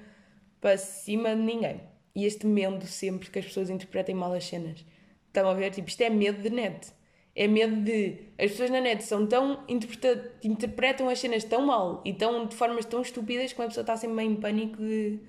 para 0.60 0.76
cima 0.76 1.36
de 1.36 1.42
ninguém. 1.42 1.80
E 2.16 2.26
este 2.26 2.48
medo 2.48 2.86
sempre 2.88 3.30
que 3.30 3.38
as 3.38 3.46
pessoas 3.46 3.70
interpretem 3.70 4.16
mal 4.16 4.34
as 4.34 4.44
cenas. 4.44 4.84
Estão 5.28 5.48
a 5.48 5.54
ver? 5.54 5.70
Tipo, 5.70 5.88
isto 5.88 6.02
é 6.02 6.10
medo 6.10 6.42
de 6.42 6.50
net. 6.50 6.92
É 7.36 7.48
medo 7.48 7.78
de. 7.84 8.18
As 8.38 8.52
pessoas 8.52 8.70
na 8.70 8.82
net 8.82 9.04
são 9.04 9.26
tão. 9.28 9.64
Interpreta, 9.68 10.34
interpretam 10.44 11.10
as 11.10 11.20
cenas 11.20 11.44
tão 11.44 11.66
mal 11.66 12.02
e 12.06 12.14
tão, 12.14 12.46
de 12.46 12.56
formas 12.56 12.86
tão 12.86 13.02
estúpidas 13.02 13.54
que 13.54 13.60
uma 13.60 13.68
pessoa 13.68 13.84
está 13.84 13.96
sempre 13.96 14.18
meio 14.18 14.32
em 14.32 14.36
pânico 14.36 14.78
de, 14.78 15.20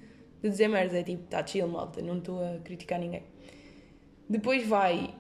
de 0.42 0.50
dizer 0.50 0.68
merda. 0.68 0.98
É 0.98 1.02
tipo, 1.02 1.24
está 1.24 1.46
chill, 1.46 1.68
malta, 1.68 2.02
não 2.02 2.18
estou 2.18 2.42
a 2.42 2.58
criticar 2.58 2.98
ninguém. 2.98 3.22
Depois 4.28 4.66
vai 4.66 5.14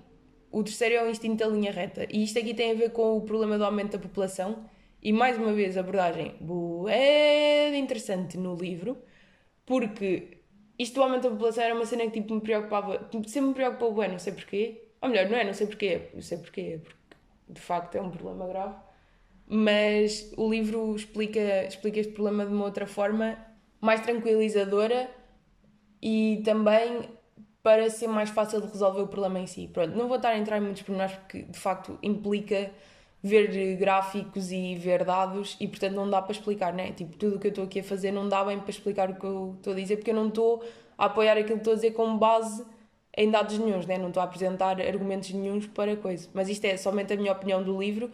o 0.52 0.62
terceiro 0.62 0.94
é 0.94 1.02
o 1.02 1.10
instinto 1.10 1.38
da 1.38 1.48
linha 1.48 1.72
reta. 1.72 2.06
E 2.10 2.22
isto 2.22 2.38
aqui 2.38 2.54
tem 2.54 2.72
a 2.72 2.74
ver 2.74 2.90
com 2.90 3.16
o 3.16 3.22
problema 3.22 3.56
do 3.56 3.64
aumento 3.64 3.92
da 3.92 3.98
população. 3.98 4.64
E 5.02 5.12
mais 5.12 5.36
uma 5.38 5.52
vez, 5.52 5.76
abordagem 5.76 6.34
é 6.88 7.76
interessante 7.76 8.36
no 8.38 8.54
livro, 8.54 8.98
porque 9.66 10.38
isto 10.78 10.94
do 10.94 11.02
aumento 11.02 11.24
da 11.24 11.30
população 11.30 11.64
era 11.64 11.74
uma 11.74 11.86
cena 11.86 12.04
que 12.04 12.20
tipo, 12.20 12.34
me 12.34 12.40
preocupava, 12.40 13.08
sempre 13.26 13.48
me 13.48 13.54
preocupou 13.54 13.94
bem, 13.94 14.10
não 14.10 14.18
sei 14.18 14.32
porquê. 14.32 14.81
Ou 15.02 15.08
melhor, 15.08 15.28
não 15.28 15.36
é, 15.36 15.44
não 15.44 15.52
sei 15.52 15.66
porquê, 15.66 16.10
não 16.14 16.22
sei 16.22 16.38
porquê, 16.38 16.80
porque 16.82 17.16
de 17.48 17.60
facto 17.60 17.96
é 17.96 18.00
um 18.00 18.10
problema 18.10 18.46
grave. 18.46 18.76
Mas 19.46 20.32
o 20.36 20.48
livro 20.48 20.94
explica, 20.94 21.64
explica 21.66 22.00
este 22.00 22.12
problema 22.12 22.46
de 22.46 22.52
uma 22.52 22.64
outra 22.64 22.86
forma, 22.86 23.36
mais 23.80 24.00
tranquilizadora 24.00 25.10
e 26.00 26.40
também 26.44 27.10
para 27.62 27.90
ser 27.90 28.06
mais 28.06 28.30
fácil 28.30 28.60
de 28.60 28.68
resolver 28.68 29.02
o 29.02 29.08
problema 29.08 29.40
em 29.40 29.46
si. 29.46 29.68
Pronto, 29.72 29.96
não 29.96 30.06
vou 30.06 30.16
estar 30.16 30.30
a 30.30 30.38
entrar 30.38 30.58
em 30.58 30.60
muitos 30.60 30.82
pormenores 30.82 31.14
porque 31.16 31.42
de 31.42 31.58
facto 31.58 31.98
implica 32.02 32.70
ver 33.22 33.76
gráficos 33.76 34.50
e 34.50 34.74
ver 34.76 35.04
dados 35.04 35.56
e 35.60 35.68
portanto 35.68 35.94
não 35.94 36.08
dá 36.08 36.22
para 36.22 36.32
explicar, 36.32 36.72
né? 36.72 36.92
Tipo, 36.92 37.16
tudo 37.16 37.36
o 37.36 37.38
que 37.38 37.48
eu 37.48 37.50
estou 37.50 37.64
aqui 37.64 37.80
a 37.80 37.84
fazer 37.84 38.10
não 38.12 38.28
dá 38.28 38.44
bem 38.44 38.58
para 38.58 38.70
explicar 38.70 39.10
o 39.10 39.14
que 39.14 39.24
eu 39.24 39.54
estou 39.58 39.72
a 39.72 39.76
dizer 39.76 39.96
porque 39.96 40.10
eu 40.10 40.14
não 40.14 40.28
estou 40.28 40.64
a 40.98 41.06
apoiar 41.06 41.32
aquilo 41.34 41.54
que 41.54 41.58
estou 41.58 41.72
a 41.72 41.76
dizer 41.76 41.92
com 41.92 42.16
base 42.16 42.64
em 43.16 43.30
dados 43.30 43.58
nenhums, 43.58 43.86
né? 43.86 43.98
Não 43.98 44.08
estou 44.08 44.20
a 44.20 44.24
apresentar 44.24 44.80
argumentos 44.80 45.30
nenhums 45.30 45.66
para 45.66 45.96
coisa. 45.96 46.28
Mas 46.32 46.48
isto 46.48 46.64
é 46.64 46.76
somente 46.76 47.12
a 47.12 47.16
minha 47.16 47.32
opinião 47.32 47.62
do 47.62 47.78
livro 47.80 48.10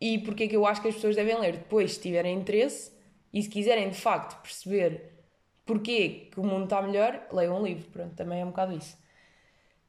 e 0.00 0.18
porque 0.18 0.44
é 0.44 0.48
que 0.48 0.56
eu 0.56 0.66
acho 0.66 0.80
que 0.80 0.88
as 0.88 0.94
pessoas 0.94 1.16
devem 1.16 1.38
ler. 1.38 1.58
Depois, 1.58 1.94
se 1.94 2.00
tiverem 2.00 2.38
interesse 2.38 2.92
e 3.32 3.42
se 3.42 3.48
quiserem 3.48 3.90
de 3.90 3.96
facto 3.98 4.40
perceber 4.42 5.10
porquê 5.64 6.28
que 6.32 6.40
o 6.40 6.44
mundo 6.44 6.64
está 6.64 6.80
melhor, 6.82 7.20
leiam 7.32 7.60
um 7.60 7.64
livro. 7.64 7.88
Pronto, 7.90 8.14
também 8.14 8.40
é 8.40 8.44
um 8.44 8.48
bocado 8.48 8.76
isso. 8.76 8.98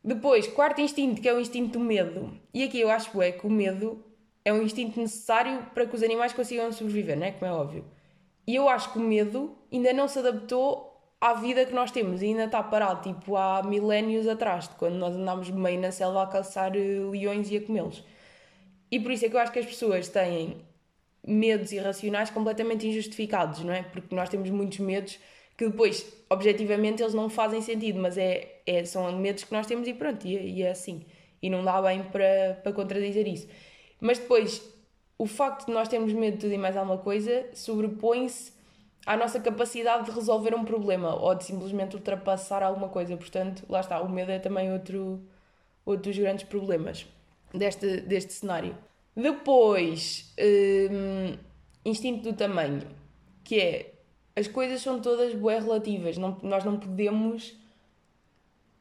Depois, 0.04 0.48
quarto 0.48 0.82
instinto, 0.82 1.22
que 1.22 1.30
é 1.30 1.34
o 1.34 1.40
instinto 1.40 1.78
do 1.78 1.80
medo. 1.80 2.38
E 2.54 2.64
aqui 2.64 2.80
eu 2.80 2.90
acho 2.90 3.22
é, 3.22 3.32
que 3.32 3.46
o 3.46 3.50
medo 3.50 4.04
é 4.44 4.52
um 4.52 4.62
instinto 4.62 5.00
necessário 5.00 5.66
para 5.74 5.86
que 5.86 5.96
os 5.96 6.04
animais 6.04 6.34
consigam 6.34 6.72
sobreviver, 6.72 7.18
não 7.18 7.26
é? 7.26 7.32
Como 7.32 7.46
é 7.46 7.54
óbvio. 7.54 7.86
E 8.46 8.56
eu 8.56 8.68
acho 8.68 8.92
que 8.92 9.00
o 9.00 9.02
medo 9.02 9.56
ainda 9.72 9.94
não 9.94 10.08
se 10.08 10.20
adaptou 10.20 10.91
à 11.22 11.36
vida 11.36 11.66
que 11.66 11.74
nós 11.74 11.92
temos 11.92 12.22
e 12.24 12.26
ainda 12.26 12.46
está 12.46 12.64
parado, 12.64 13.04
tipo, 13.04 13.38
há 13.38 13.62
milénios 13.62 14.28
atrás, 14.28 14.68
de 14.68 14.76
quando 14.76 14.96
nós 14.96 15.16
andámos 15.16 15.52
meio 15.52 15.80
na 15.80 15.92
selva 15.92 16.24
a 16.24 16.28
caçar 16.28 16.76
eh, 16.76 16.80
leões 17.12 17.52
e 17.52 17.58
a 17.58 17.62
comê-los. 17.62 18.04
E 18.92 19.00
por 19.00 19.12
isso 19.12 19.26
é 19.26 19.30
que 19.30 19.36
eu 19.36 19.40
acho 19.40 19.52
que 19.52 19.60
as 19.60 19.66
pessoas 19.66 20.10
têm 20.10 20.58
medos 21.26 21.72
irracionais 21.72 22.32
completamente 22.32 22.88
injustificados, 22.88 23.64
não 23.64 23.72
é? 23.72 23.84
Porque 23.84 24.16
nós 24.16 24.30
temos 24.30 24.50
muitos 24.50 24.80
medos 24.80 25.20
que 25.56 25.68
depois, 25.70 26.12
objetivamente, 26.28 27.04
eles 27.04 27.14
não 27.14 27.30
fazem 27.30 27.62
sentido, 27.62 28.00
mas 28.00 28.18
é, 28.18 28.62
é, 28.66 28.84
são 28.84 29.12
medos 29.16 29.44
que 29.44 29.54
nós 29.54 29.68
temos 29.68 29.88
e 29.88 29.94
pronto, 29.94 30.26
e, 30.26 30.58
e 30.58 30.64
é 30.64 30.72
assim. 30.72 31.06
E 31.42 31.50
não 31.50 31.64
dá 31.64 31.80
bem 31.82 32.04
para, 32.04 32.60
para 32.64 32.74
contradizer 32.74 33.28
isso. 33.28 33.48
Mas 34.00 34.18
depois, 34.18 34.62
o 35.20 35.28
facto 35.28 35.68
de 35.68 35.72
nós 35.72 35.88
termos 35.88 36.12
medo 36.14 36.34
de 36.34 36.42
tudo 36.42 36.54
e 36.54 36.58
mais 36.58 36.76
alguma 36.76 36.98
coisa 36.98 37.48
sobrepõe-se 37.54 38.54
à 39.06 39.18
nossa 39.18 39.40
capacidade 39.40 40.06
de 40.06 40.12
resolver 40.12 40.54
um 40.54 40.64
problema 40.64 41.16
ou 41.16 41.34
de 41.36 41.44
simplesmente 41.44 41.96
ultrapassar 41.96 42.64
alguma 42.64 42.90
coisa. 42.90 43.18
Portanto, 43.18 43.64
lá 43.68 43.80
está, 43.80 44.02
o 44.02 44.10
medo 44.10 44.32
é 44.32 44.40
também 44.40 44.72
outro, 44.72 45.22
outro 45.86 46.12
dos 46.12 46.18
grandes 46.18 46.44
problemas 46.46 47.06
deste, 47.54 48.02
deste 48.02 48.34
cenário. 48.34 48.78
Depois, 49.16 50.34
hum, 50.92 51.38
instinto 51.84 52.32
do 52.32 52.36
tamanho, 52.36 52.82
que 53.44 53.60
é 53.60 53.94
as 54.36 54.48
coisas 54.48 54.82
são 54.82 55.02
todas 55.02 55.34
bué 55.34 55.60
relativas, 55.60 56.18
não, 56.18 56.38
nós 56.42 56.64
não 56.64 56.78
podemos. 56.78 57.54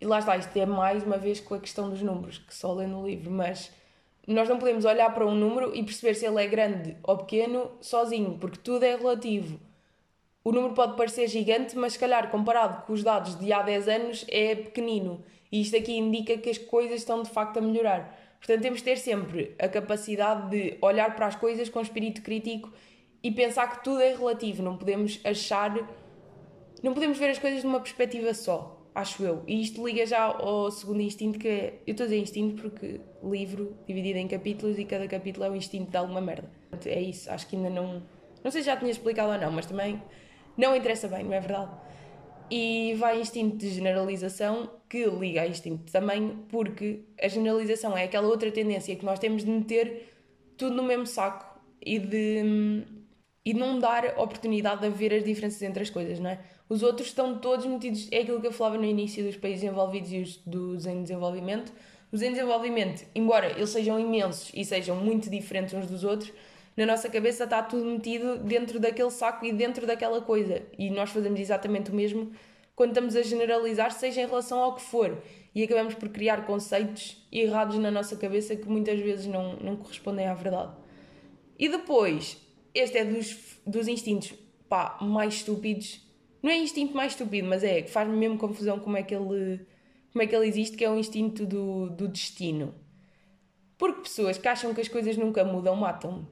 E 0.00 0.06
lá 0.06 0.18
está, 0.18 0.36
isto 0.36 0.56
é 0.56 0.64
mais 0.64 1.02
uma 1.02 1.18
vez 1.18 1.40
com 1.40 1.54
a 1.54 1.58
questão 1.58 1.90
dos 1.90 2.00
números, 2.00 2.38
que 2.38 2.54
só 2.54 2.72
lê 2.72 2.86
no 2.86 3.06
livro, 3.06 3.30
mas 3.30 3.70
nós 4.26 4.48
não 4.48 4.58
podemos 4.58 4.84
olhar 4.84 5.12
para 5.12 5.26
um 5.26 5.34
número 5.34 5.74
e 5.74 5.82
perceber 5.82 6.14
se 6.14 6.24
ele 6.24 6.42
é 6.42 6.46
grande 6.46 6.96
ou 7.02 7.18
pequeno 7.18 7.72
sozinho, 7.80 8.38
porque 8.38 8.58
tudo 8.58 8.84
é 8.84 8.96
relativo. 8.96 9.58
O 10.42 10.52
número 10.52 10.72
pode 10.72 10.96
parecer 10.96 11.28
gigante, 11.28 11.76
mas 11.76 11.92
se 11.92 11.98
calhar 11.98 12.30
comparado 12.30 12.86
com 12.86 12.94
os 12.94 13.02
dados 13.02 13.38
de 13.38 13.52
há 13.52 13.60
10 13.60 13.88
anos 13.88 14.24
é 14.28 14.54
pequenino. 14.54 15.22
E 15.52 15.60
isto 15.60 15.76
aqui 15.76 15.98
indica 15.98 16.38
que 16.38 16.48
as 16.48 16.56
coisas 16.56 17.00
estão 17.00 17.22
de 17.22 17.28
facto 17.28 17.58
a 17.58 17.60
melhorar. 17.60 18.18
Portanto, 18.38 18.62
temos 18.62 18.78
de 18.78 18.84
ter 18.84 18.96
sempre 18.96 19.54
a 19.58 19.68
capacidade 19.68 20.48
de 20.50 20.78
olhar 20.80 21.14
para 21.14 21.26
as 21.26 21.36
coisas 21.36 21.68
com 21.68 21.78
espírito 21.80 22.22
crítico 22.22 22.72
e 23.22 23.30
pensar 23.30 23.70
que 23.70 23.84
tudo 23.84 24.00
é 24.00 24.14
relativo. 24.14 24.62
Não 24.62 24.78
podemos 24.78 25.20
achar. 25.24 25.76
Não 26.82 26.94
podemos 26.94 27.18
ver 27.18 27.28
as 27.28 27.38
coisas 27.38 27.60
de 27.60 27.66
uma 27.66 27.78
perspectiva 27.78 28.32
só, 28.32 28.82
acho 28.94 29.22
eu. 29.22 29.42
E 29.46 29.60
isto 29.60 29.86
liga 29.86 30.06
já 30.06 30.22
ao 30.22 30.70
segundo 30.70 31.02
instinto, 31.02 31.38
que 31.38 31.48
é. 31.48 31.82
Eu 31.86 31.90
estou 31.90 32.04
a 32.04 32.08
dizer 32.08 32.18
instinto 32.18 32.62
porque 32.62 32.98
livro 33.22 33.76
dividido 33.86 34.18
em 34.18 34.26
capítulos 34.26 34.78
e 34.78 34.86
cada 34.86 35.06
capítulo 35.06 35.44
é 35.44 35.50
um 35.50 35.56
instinto 35.56 35.90
de 35.90 35.96
alguma 35.98 36.22
merda. 36.22 36.50
É 36.86 36.98
isso, 36.98 37.30
acho 37.30 37.46
que 37.46 37.56
ainda 37.56 37.68
não. 37.68 38.02
Não 38.42 38.50
sei 38.50 38.62
se 38.62 38.66
já 38.68 38.76
tinha 38.78 38.90
explicado 38.90 39.30
ou 39.32 39.38
não, 39.38 39.52
mas 39.52 39.66
também 39.66 40.00
não 40.60 40.76
interessa 40.76 41.08
bem, 41.08 41.24
não 41.24 41.32
é 41.32 41.40
verdade? 41.40 41.70
E 42.50 42.94
vai 42.98 43.20
instinto 43.20 43.56
de 43.56 43.70
generalização 43.70 44.70
que 44.88 45.04
liga 45.06 45.42
a 45.42 45.46
instinto 45.46 45.84
de 45.84 45.92
tamanho, 45.92 46.44
porque 46.48 47.04
a 47.20 47.28
generalização 47.28 47.96
é 47.96 48.04
aquela 48.04 48.26
outra 48.28 48.50
tendência 48.50 48.94
que 48.94 49.04
nós 49.04 49.18
temos 49.18 49.44
de 49.44 49.50
meter 49.50 50.12
tudo 50.56 50.76
no 50.76 50.82
mesmo 50.82 51.06
saco 51.06 51.58
e 51.80 51.98
de, 51.98 52.84
e 53.44 53.54
não 53.54 53.78
dar 53.78 54.18
oportunidade 54.18 54.82
de 54.82 54.90
ver 54.90 55.14
as 55.14 55.24
diferenças 55.24 55.62
entre 55.62 55.82
as 55.82 55.90
coisas, 55.90 56.18
não 56.18 56.30
é? 56.30 56.40
Os 56.68 56.82
outros 56.82 57.08
estão 57.08 57.38
todos 57.38 57.66
metidos, 57.66 58.08
é 58.12 58.18
aquilo 58.18 58.40
que 58.40 58.46
eu 58.46 58.52
falava 58.52 58.76
no 58.76 58.84
início 58.84 59.24
dos 59.24 59.36
países 59.36 59.64
envolvidos 59.64 60.12
e 60.12 60.18
os 60.18 60.36
dos 60.36 60.86
em 60.86 61.02
desenvolvimento. 61.02 61.72
Os 62.12 62.22
em 62.22 62.32
desenvolvimento, 62.32 63.06
embora 63.14 63.50
eles 63.50 63.70
sejam 63.70 63.98
imensos 63.98 64.50
e 64.52 64.64
sejam 64.64 64.96
muito 64.96 65.30
diferentes 65.30 65.72
uns 65.74 65.86
dos 65.86 66.04
outros, 66.04 66.32
na 66.76 66.86
nossa 66.86 67.08
cabeça 67.08 67.44
está 67.44 67.62
tudo 67.62 67.84
metido 67.84 68.38
dentro 68.38 68.78
daquele 68.78 69.10
saco 69.10 69.44
e 69.44 69.52
dentro 69.52 69.86
daquela 69.86 70.20
coisa. 70.20 70.62
E 70.78 70.90
nós 70.90 71.10
fazemos 71.10 71.38
exatamente 71.38 71.90
o 71.90 71.94
mesmo 71.94 72.32
quando 72.74 72.92
estamos 72.92 73.14
a 73.14 73.22
generalizar, 73.22 73.92
seja 73.92 74.22
em 74.22 74.26
relação 74.26 74.58
ao 74.58 74.74
que 74.74 74.80
for. 74.80 75.22
E 75.54 75.62
acabamos 75.62 75.94
por 75.94 76.08
criar 76.08 76.46
conceitos 76.46 77.26
errados 77.30 77.76
na 77.76 77.90
nossa 77.90 78.16
cabeça 78.16 78.56
que 78.56 78.66
muitas 78.66 78.98
vezes 79.00 79.26
não, 79.26 79.56
não 79.56 79.76
correspondem 79.76 80.26
à 80.26 80.32
verdade. 80.32 80.72
E 81.58 81.68
depois, 81.68 82.38
este 82.72 82.96
é 82.96 83.04
dos, 83.04 83.58
dos 83.66 83.86
instintos 83.86 84.32
pá, 84.66 84.96
mais 85.02 85.34
estúpidos. 85.34 86.00
Não 86.42 86.50
é 86.50 86.56
instinto 86.56 86.96
mais 86.96 87.12
estúpido, 87.12 87.46
mas 87.46 87.62
é 87.62 87.82
que 87.82 87.90
faz-me 87.90 88.16
mesmo 88.16 88.38
confusão 88.38 88.78
como 88.78 88.96
é 88.96 89.02
que 89.02 89.14
ele, 89.14 89.66
como 90.10 90.22
é 90.22 90.26
que 90.26 90.34
ele 90.34 90.46
existe, 90.46 90.74
que 90.74 90.84
é 90.84 90.90
o 90.90 90.96
instinto 90.96 91.44
do, 91.44 91.90
do 91.90 92.08
destino. 92.08 92.74
Porque 93.76 94.00
pessoas 94.02 94.38
que 94.38 94.48
acham 94.48 94.72
que 94.72 94.80
as 94.80 94.88
coisas 94.88 95.18
nunca 95.18 95.44
mudam 95.44 95.76
matam-me. 95.76 96.26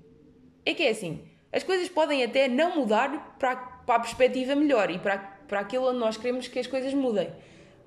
É 0.69 0.75
que 0.75 0.83
é 0.83 0.91
assim, 0.91 1.23
as 1.51 1.63
coisas 1.63 1.89
podem 1.89 2.23
até 2.23 2.47
não 2.47 2.77
mudar 2.77 3.39
para, 3.39 3.57
para 3.57 3.95
a 3.95 4.01
perspectiva 4.01 4.55
melhor 4.55 4.91
e 4.91 4.99
para, 4.99 5.17
para 5.17 5.61
aquilo 5.61 5.89
onde 5.89 5.99
nós 5.99 6.19
queremos 6.19 6.47
que 6.47 6.59
as 6.59 6.67
coisas 6.67 6.93
mudem. 6.93 7.33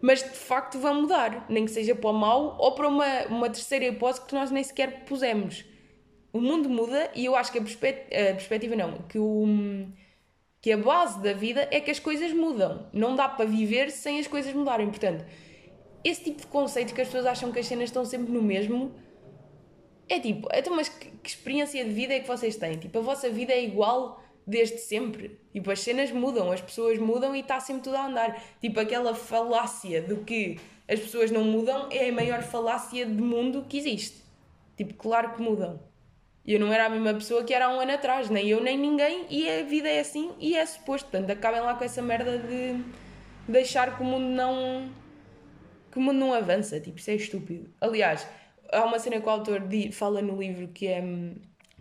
Mas 0.01 0.23
de 0.23 0.29
facto 0.29 0.79
vão 0.79 1.01
mudar, 1.01 1.45
nem 1.47 1.65
que 1.65 1.69
seja 1.69 1.93
para 1.93 2.09
o 2.09 2.13
mal 2.13 2.57
ou 2.59 2.71
para 2.71 2.87
uma, 2.87 3.25
uma 3.27 3.47
terceira 3.51 3.85
hipótese 3.85 4.25
que 4.25 4.33
nós 4.33 4.49
nem 4.49 4.63
sequer 4.63 5.05
pusemos. 5.05 5.63
O 6.33 6.41
mundo 6.41 6.67
muda 6.67 7.11
e 7.13 7.23
eu 7.23 7.35
acho 7.35 7.51
que 7.51 7.59
a, 7.59 7.61
perspectiva, 7.61 8.31
a 8.31 8.33
perspectiva 8.33 8.75
não, 8.75 8.93
que, 9.03 9.19
o, 9.19 9.45
que 10.59 10.71
a 10.71 10.77
base 10.77 11.21
da 11.21 11.33
vida 11.33 11.67
é 11.69 11.79
que 11.79 11.91
as 11.91 11.99
coisas 11.99 12.33
mudam. 12.33 12.89
Não 12.91 13.15
dá 13.15 13.29
para 13.29 13.45
viver 13.45 13.91
sem 13.91 14.19
as 14.19 14.25
coisas 14.25 14.55
mudarem. 14.55 14.89
Portanto, 14.89 15.23
esse 16.03 16.23
tipo 16.23 16.41
de 16.41 16.47
conceito 16.47 16.95
que 16.95 17.01
as 17.01 17.07
pessoas 17.09 17.27
acham 17.27 17.51
que 17.51 17.59
as 17.59 17.67
cenas 17.67 17.89
estão 17.89 18.03
sempre 18.03 18.33
no 18.33 18.41
mesmo 18.41 18.91
é 20.11 20.19
tipo, 20.19 20.49
então, 20.53 20.75
mas 20.75 20.89
que, 20.89 21.09
que, 21.09 21.29
experiência 21.29 21.85
de 21.85 21.91
vida 21.91 22.13
é 22.13 22.19
que 22.19 22.27
vocês 22.27 22.57
têm? 22.57 22.77
Tipo, 22.77 22.99
a 22.99 23.01
vossa 23.01 23.29
vida 23.29 23.53
é 23.53 23.63
igual 23.63 24.21
desde 24.45 24.77
sempre. 24.77 25.39
Tipo, 25.53 25.71
as 25.71 25.79
cenas 25.79 26.11
mudam, 26.11 26.51
as 26.51 26.59
pessoas 26.59 26.99
mudam 26.99 27.33
e 27.33 27.39
está 27.39 27.61
sempre 27.61 27.83
tudo 27.83 27.95
a 27.95 28.07
andar. 28.07 28.43
Tipo, 28.59 28.81
aquela 28.81 29.15
falácia 29.15 30.01
de 30.01 30.17
que 30.17 30.59
as 30.85 30.99
pessoas 30.99 31.31
não 31.31 31.45
mudam 31.45 31.87
é 31.89 32.09
a 32.09 32.11
maior 32.11 32.43
falácia 32.43 33.05
de 33.05 33.21
mundo 33.21 33.65
que 33.69 33.77
existe. 33.77 34.21
Tipo, 34.75 34.95
claro 34.95 35.33
que 35.33 35.41
mudam. 35.41 35.79
Eu 36.45 36.59
não 36.59 36.73
era 36.73 36.87
a 36.87 36.89
mesma 36.89 37.13
pessoa 37.13 37.45
que 37.45 37.53
era 37.53 37.67
há 37.67 37.73
um 37.73 37.79
ano 37.79 37.93
atrás, 37.93 38.29
nem 38.29 38.49
eu 38.49 38.61
nem 38.61 38.77
ninguém, 38.77 39.27
e 39.29 39.49
a 39.49 39.63
vida 39.63 39.87
é 39.87 40.01
assim 40.01 40.33
e 40.39 40.57
é 40.57 40.65
suposto. 40.65 41.09
Portanto, 41.09 41.31
acabem 41.31 41.61
lá 41.61 41.73
com 41.75 41.85
essa 41.85 42.01
merda 42.01 42.37
de 42.37 42.83
deixar 43.47 43.95
que 43.95 44.03
o 44.03 44.05
mundo 44.05 44.25
não. 44.25 44.89
que 45.89 45.97
o 45.97 46.01
mundo 46.01 46.17
não 46.17 46.33
avança. 46.33 46.81
Tipo, 46.81 46.99
isso 46.99 47.11
é 47.11 47.15
estúpido. 47.15 47.73
Aliás 47.79 48.27
há 48.71 48.85
uma 48.85 48.99
cena 48.99 49.19
que 49.19 49.27
o 49.27 49.29
autor 49.29 49.61
fala 49.91 50.21
no 50.21 50.39
livro 50.41 50.67
que 50.69 50.87
é, 50.87 51.03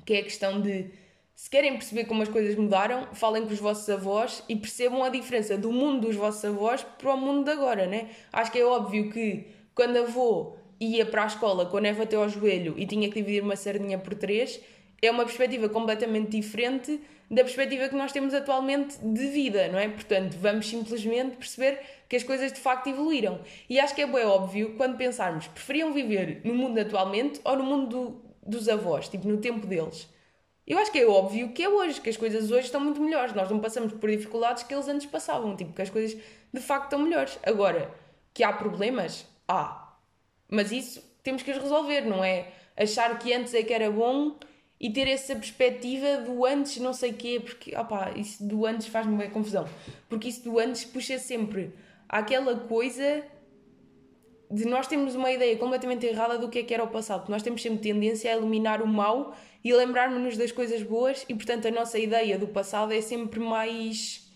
que 0.04 0.14
é 0.14 0.18
a 0.18 0.24
questão 0.24 0.60
de 0.60 0.90
se 1.34 1.48
querem 1.48 1.72
perceber 1.72 2.04
como 2.04 2.22
as 2.22 2.28
coisas 2.28 2.54
mudaram, 2.54 3.14
falem 3.14 3.46
com 3.46 3.52
os 3.52 3.58
vossos 3.58 3.88
avós 3.88 4.44
e 4.46 4.54
percebam 4.54 5.02
a 5.02 5.08
diferença 5.08 5.56
do 5.56 5.72
mundo 5.72 6.06
dos 6.06 6.14
vossos 6.14 6.44
avós 6.44 6.82
para 6.82 7.14
o 7.14 7.16
mundo 7.16 7.44
de 7.44 7.50
agora, 7.50 7.86
né? 7.86 8.10
Acho 8.30 8.52
que 8.52 8.58
é 8.58 8.64
óbvio 8.64 9.10
que 9.10 9.46
quando 9.74 9.96
avô 9.96 10.56
ia 10.78 11.06
para 11.06 11.24
a 11.24 11.26
escola 11.26 11.64
com 11.64 11.78
a 11.78 11.80
neve 11.80 12.02
até 12.02 12.16
ao 12.16 12.28
joelho 12.28 12.74
e 12.76 12.86
tinha 12.86 13.08
que 13.08 13.14
dividir 13.14 13.42
uma 13.42 13.56
sardinha 13.56 13.98
por 13.98 14.14
três, 14.14 14.60
é 15.02 15.10
uma 15.10 15.24
perspectiva 15.24 15.68
completamente 15.68 16.30
diferente 16.30 17.00
da 17.30 17.42
perspectiva 17.44 17.88
que 17.88 17.94
nós 17.94 18.10
temos 18.10 18.34
atualmente 18.34 18.98
de 18.98 19.28
vida, 19.28 19.68
não 19.68 19.78
é? 19.78 19.88
Portanto, 19.88 20.36
vamos 20.38 20.68
simplesmente 20.68 21.36
perceber 21.36 21.80
que 22.08 22.16
as 22.16 22.24
coisas 22.24 22.52
de 22.52 22.58
facto 22.58 22.88
evoluíram. 22.88 23.40
E 23.68 23.78
acho 23.78 23.94
que 23.94 24.02
é 24.02 24.06
bem 24.06 24.24
óbvio 24.24 24.74
quando 24.76 24.96
pensarmos, 24.96 25.46
preferiam 25.46 25.92
viver 25.92 26.40
no 26.44 26.54
mundo 26.54 26.78
atualmente 26.80 27.40
ou 27.44 27.56
no 27.56 27.62
mundo 27.62 27.86
do, 27.86 28.22
dos 28.44 28.68
avós, 28.68 29.08
tipo 29.08 29.28
no 29.28 29.38
tempo 29.38 29.64
deles? 29.66 30.08
Eu 30.66 30.78
acho 30.78 30.90
que 30.90 30.98
é 30.98 31.06
óbvio 31.06 31.52
que 31.52 31.62
é 31.62 31.68
hoje, 31.68 32.00
que 32.00 32.10
as 32.10 32.16
coisas 32.16 32.50
hoje 32.50 32.66
estão 32.66 32.80
muito 32.80 33.00
melhores. 33.00 33.32
Nós 33.32 33.48
não 33.50 33.60
passamos 33.60 33.92
por 33.92 34.10
dificuldades 34.10 34.64
que 34.64 34.74
eles 34.74 34.88
antes 34.88 35.06
passavam, 35.06 35.56
tipo, 35.56 35.72
que 35.72 35.82
as 35.82 35.90
coisas 35.90 36.20
de 36.52 36.60
facto 36.60 36.84
estão 36.84 36.98
melhores. 36.98 37.38
Agora, 37.44 37.92
que 38.34 38.42
há 38.42 38.52
problemas? 38.52 39.26
Há. 39.48 39.94
Mas 40.48 40.72
isso 40.72 41.02
temos 41.22 41.42
que 41.42 41.50
os 41.50 41.58
resolver, 41.58 42.02
não 42.02 42.24
é 42.24 42.52
achar 42.76 43.18
que 43.18 43.32
antes 43.32 43.54
é 43.54 43.62
que 43.62 43.72
era 43.72 43.90
bom 43.90 44.36
e 44.80 44.88
ter 44.90 45.06
essa 45.06 45.36
perspectiva 45.36 46.22
do 46.22 46.46
antes 46.46 46.78
não 46.78 46.94
sei 46.94 47.12
quê, 47.12 47.38
porque, 47.38 47.76
opá, 47.76 48.12
isso 48.16 48.42
do 48.42 48.64
antes 48.64 48.86
faz-me 48.86 49.14
bem 49.16 49.28
confusão. 49.28 49.68
Porque 50.08 50.28
isso 50.28 50.42
do 50.42 50.58
antes 50.58 50.86
puxa 50.86 51.18
sempre 51.18 51.74
aquela 52.08 52.56
coisa 52.56 53.22
de 54.50 54.64
nós 54.64 54.86
termos 54.86 55.14
uma 55.14 55.30
ideia 55.30 55.56
completamente 55.58 56.06
errada 56.06 56.38
do 56.38 56.48
que 56.48 56.60
é 56.60 56.62
que 56.62 56.72
era 56.72 56.82
o 56.82 56.88
passado. 56.88 57.28
Nós 57.28 57.42
temos 57.42 57.60
sempre 57.60 57.78
tendência 57.78 58.32
a 58.32 58.36
eliminar 58.36 58.82
o 58.82 58.86
mal 58.86 59.36
e 59.62 59.72
lembrarmos-nos 59.72 60.36
das 60.38 60.50
coisas 60.50 60.82
boas 60.82 61.24
e, 61.28 61.34
portanto, 61.34 61.68
a 61.68 61.70
nossa 61.70 61.98
ideia 61.98 62.38
do 62.38 62.48
passado 62.48 62.92
é 62.92 63.02
sempre 63.02 63.38
mais... 63.38 64.28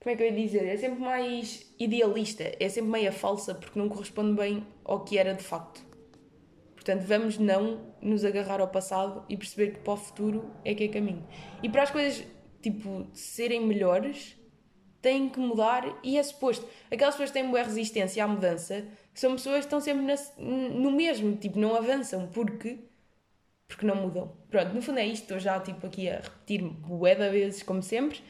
Como 0.00 0.12
é 0.12 0.16
que 0.16 0.22
eu 0.22 0.26
ia 0.26 0.32
dizer? 0.32 0.66
É 0.66 0.76
sempre 0.76 1.00
mais 1.00 1.72
idealista, 1.78 2.52
é 2.60 2.68
sempre 2.68 2.90
meia 2.90 3.12
falsa 3.12 3.54
porque 3.54 3.78
não 3.78 3.88
corresponde 3.88 4.34
bem 4.34 4.66
ao 4.84 5.02
que 5.04 5.16
era 5.16 5.32
de 5.32 5.42
facto. 5.42 5.93
Portanto, 6.84 7.06
vamos 7.06 7.38
não 7.38 7.94
nos 8.02 8.26
agarrar 8.26 8.60
ao 8.60 8.68
passado 8.68 9.24
e 9.26 9.38
perceber 9.38 9.72
que 9.72 9.78
para 9.78 9.94
o 9.94 9.96
futuro 9.96 10.50
é 10.62 10.74
que 10.74 10.84
é 10.84 10.88
caminho. 10.88 11.26
E 11.62 11.68
para 11.70 11.82
as 11.82 11.90
coisas, 11.90 12.22
tipo, 12.60 13.06
serem 13.14 13.66
melhores, 13.66 14.36
têm 15.00 15.30
que 15.30 15.40
mudar 15.40 15.98
e 16.02 16.18
é 16.18 16.22
suposto. 16.22 16.68
Aquelas 16.92 17.14
pessoas 17.14 17.30
que 17.30 17.40
têm 17.40 17.48
boa 17.48 17.62
resistência 17.62 18.22
à 18.22 18.28
mudança 18.28 18.84
são 19.14 19.32
pessoas 19.32 19.60
que 19.60 19.64
estão 19.64 19.80
sempre 19.80 20.04
na, 20.04 20.14
no 20.38 20.90
mesmo, 20.90 21.34
tipo, 21.36 21.58
não 21.58 21.74
avançam 21.74 22.26
porque 22.26 22.78
porque 23.66 23.86
não 23.86 23.96
mudam. 23.96 24.30
Pronto, 24.50 24.74
no 24.74 24.82
fundo 24.82 24.98
é 24.98 25.06
isto, 25.06 25.22
estou 25.22 25.38
já 25.38 25.58
tipo 25.58 25.86
aqui 25.86 26.08
a 26.10 26.16
repetir-me 26.16 26.68
bué 26.68 27.14
vezes, 27.14 27.62
como 27.62 27.82
sempre. 27.82 28.20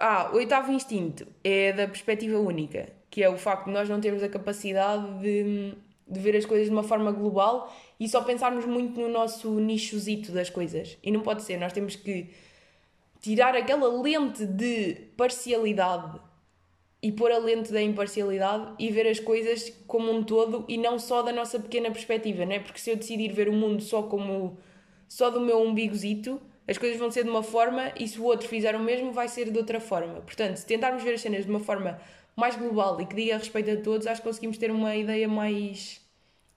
Ah, 0.00 0.30
oitavo 0.32 0.72
instinto 0.72 1.24
é 1.44 1.72
da 1.72 1.86
perspectiva 1.86 2.36
única, 2.38 2.88
que 3.08 3.22
é 3.22 3.28
o 3.28 3.38
facto 3.38 3.66
de 3.66 3.72
nós 3.72 3.88
não 3.88 4.00
termos 4.00 4.24
a 4.24 4.28
capacidade 4.28 5.20
de 5.20 5.76
de 6.08 6.20
ver 6.20 6.36
as 6.36 6.46
coisas 6.46 6.66
de 6.66 6.72
uma 6.72 6.82
forma 6.82 7.12
global 7.12 7.72
e 7.98 8.08
só 8.08 8.22
pensarmos 8.22 8.64
muito 8.64 9.00
no 9.00 9.08
nosso 9.08 9.50
nichozito 9.60 10.32
das 10.32 10.48
coisas. 10.48 10.96
E 11.02 11.10
não 11.10 11.20
pode 11.20 11.42
ser, 11.42 11.58
nós 11.58 11.72
temos 11.72 11.96
que 11.96 12.30
tirar 13.20 13.54
aquela 13.54 13.88
lente 14.00 14.46
de 14.46 14.94
parcialidade 15.16 16.20
e 17.02 17.12
pôr 17.12 17.30
a 17.30 17.38
lente 17.38 17.72
da 17.72 17.80
imparcialidade 17.80 18.74
e 18.78 18.90
ver 18.90 19.06
as 19.06 19.20
coisas 19.20 19.72
como 19.86 20.10
um 20.10 20.22
todo 20.24 20.64
e 20.68 20.76
não 20.76 20.98
só 20.98 21.22
da 21.22 21.32
nossa 21.32 21.58
pequena 21.58 21.90
perspectiva, 21.90 22.44
né? 22.44 22.58
Porque 22.58 22.80
se 22.80 22.90
eu 22.90 22.96
decidir 22.96 23.32
ver 23.32 23.48
o 23.48 23.52
mundo 23.52 23.82
só 23.82 24.02
como 24.02 24.58
só 25.06 25.30
do 25.30 25.40
meu 25.40 25.60
umbigozito, 25.62 26.40
as 26.66 26.76
coisas 26.76 26.98
vão 26.98 27.10
ser 27.10 27.24
de 27.24 27.30
uma 27.30 27.42
forma 27.42 27.92
e 27.98 28.06
se 28.06 28.20
o 28.20 28.24
outro 28.24 28.48
fizer 28.48 28.74
o 28.74 28.80
mesmo, 28.80 29.12
vai 29.12 29.28
ser 29.28 29.50
de 29.50 29.56
outra 29.56 29.80
forma. 29.80 30.20
Portanto, 30.20 30.56
se 30.56 30.66
tentarmos 30.66 31.02
ver 31.02 31.14
as 31.14 31.20
cenas 31.20 31.44
de 31.44 31.50
uma 31.50 31.60
forma 31.60 31.98
mais 32.38 32.54
global 32.54 33.00
e 33.00 33.04
que 33.04 33.16
diga 33.16 33.36
respeito 33.36 33.70
a 33.70 33.76
todos, 33.76 34.06
acho 34.06 34.22
que 34.22 34.28
conseguimos 34.28 34.58
ter 34.58 34.70
uma 34.70 34.94
ideia 34.94 35.26
mais, 35.26 36.00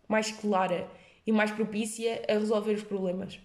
mais 0.07 0.31
clara 0.31 0.87
e 1.25 1.31
mais 1.31 1.49
propícia 1.49 2.21
a 2.29 2.33
resolver 2.33 2.73
os 2.73 2.83
problemas. 2.83 3.39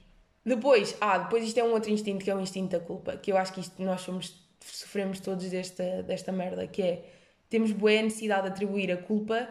Depois, 0.44 0.94
ah, 1.00 1.16
depois 1.16 1.42
isto 1.44 1.58
é 1.58 1.64
um 1.64 1.72
outro 1.72 1.90
instinto 1.90 2.22
que 2.22 2.30
é 2.30 2.34
o 2.34 2.40
instinto 2.40 2.72
da 2.72 2.80
culpa, 2.80 3.16
que 3.16 3.32
eu 3.32 3.38
acho 3.38 3.54
que 3.54 3.60
isto 3.60 3.82
nós 3.82 4.02
somos, 4.02 4.46
sofremos 4.60 5.18
todos 5.18 5.48
desta, 5.48 6.02
desta 6.02 6.30
merda, 6.30 6.66
que 6.66 6.82
é 6.82 7.04
temos 7.48 7.72
boa 7.72 8.02
necessidade 8.02 8.42
de 8.42 8.48
atribuir 8.48 8.92
a 8.92 8.98
culpa 8.98 9.48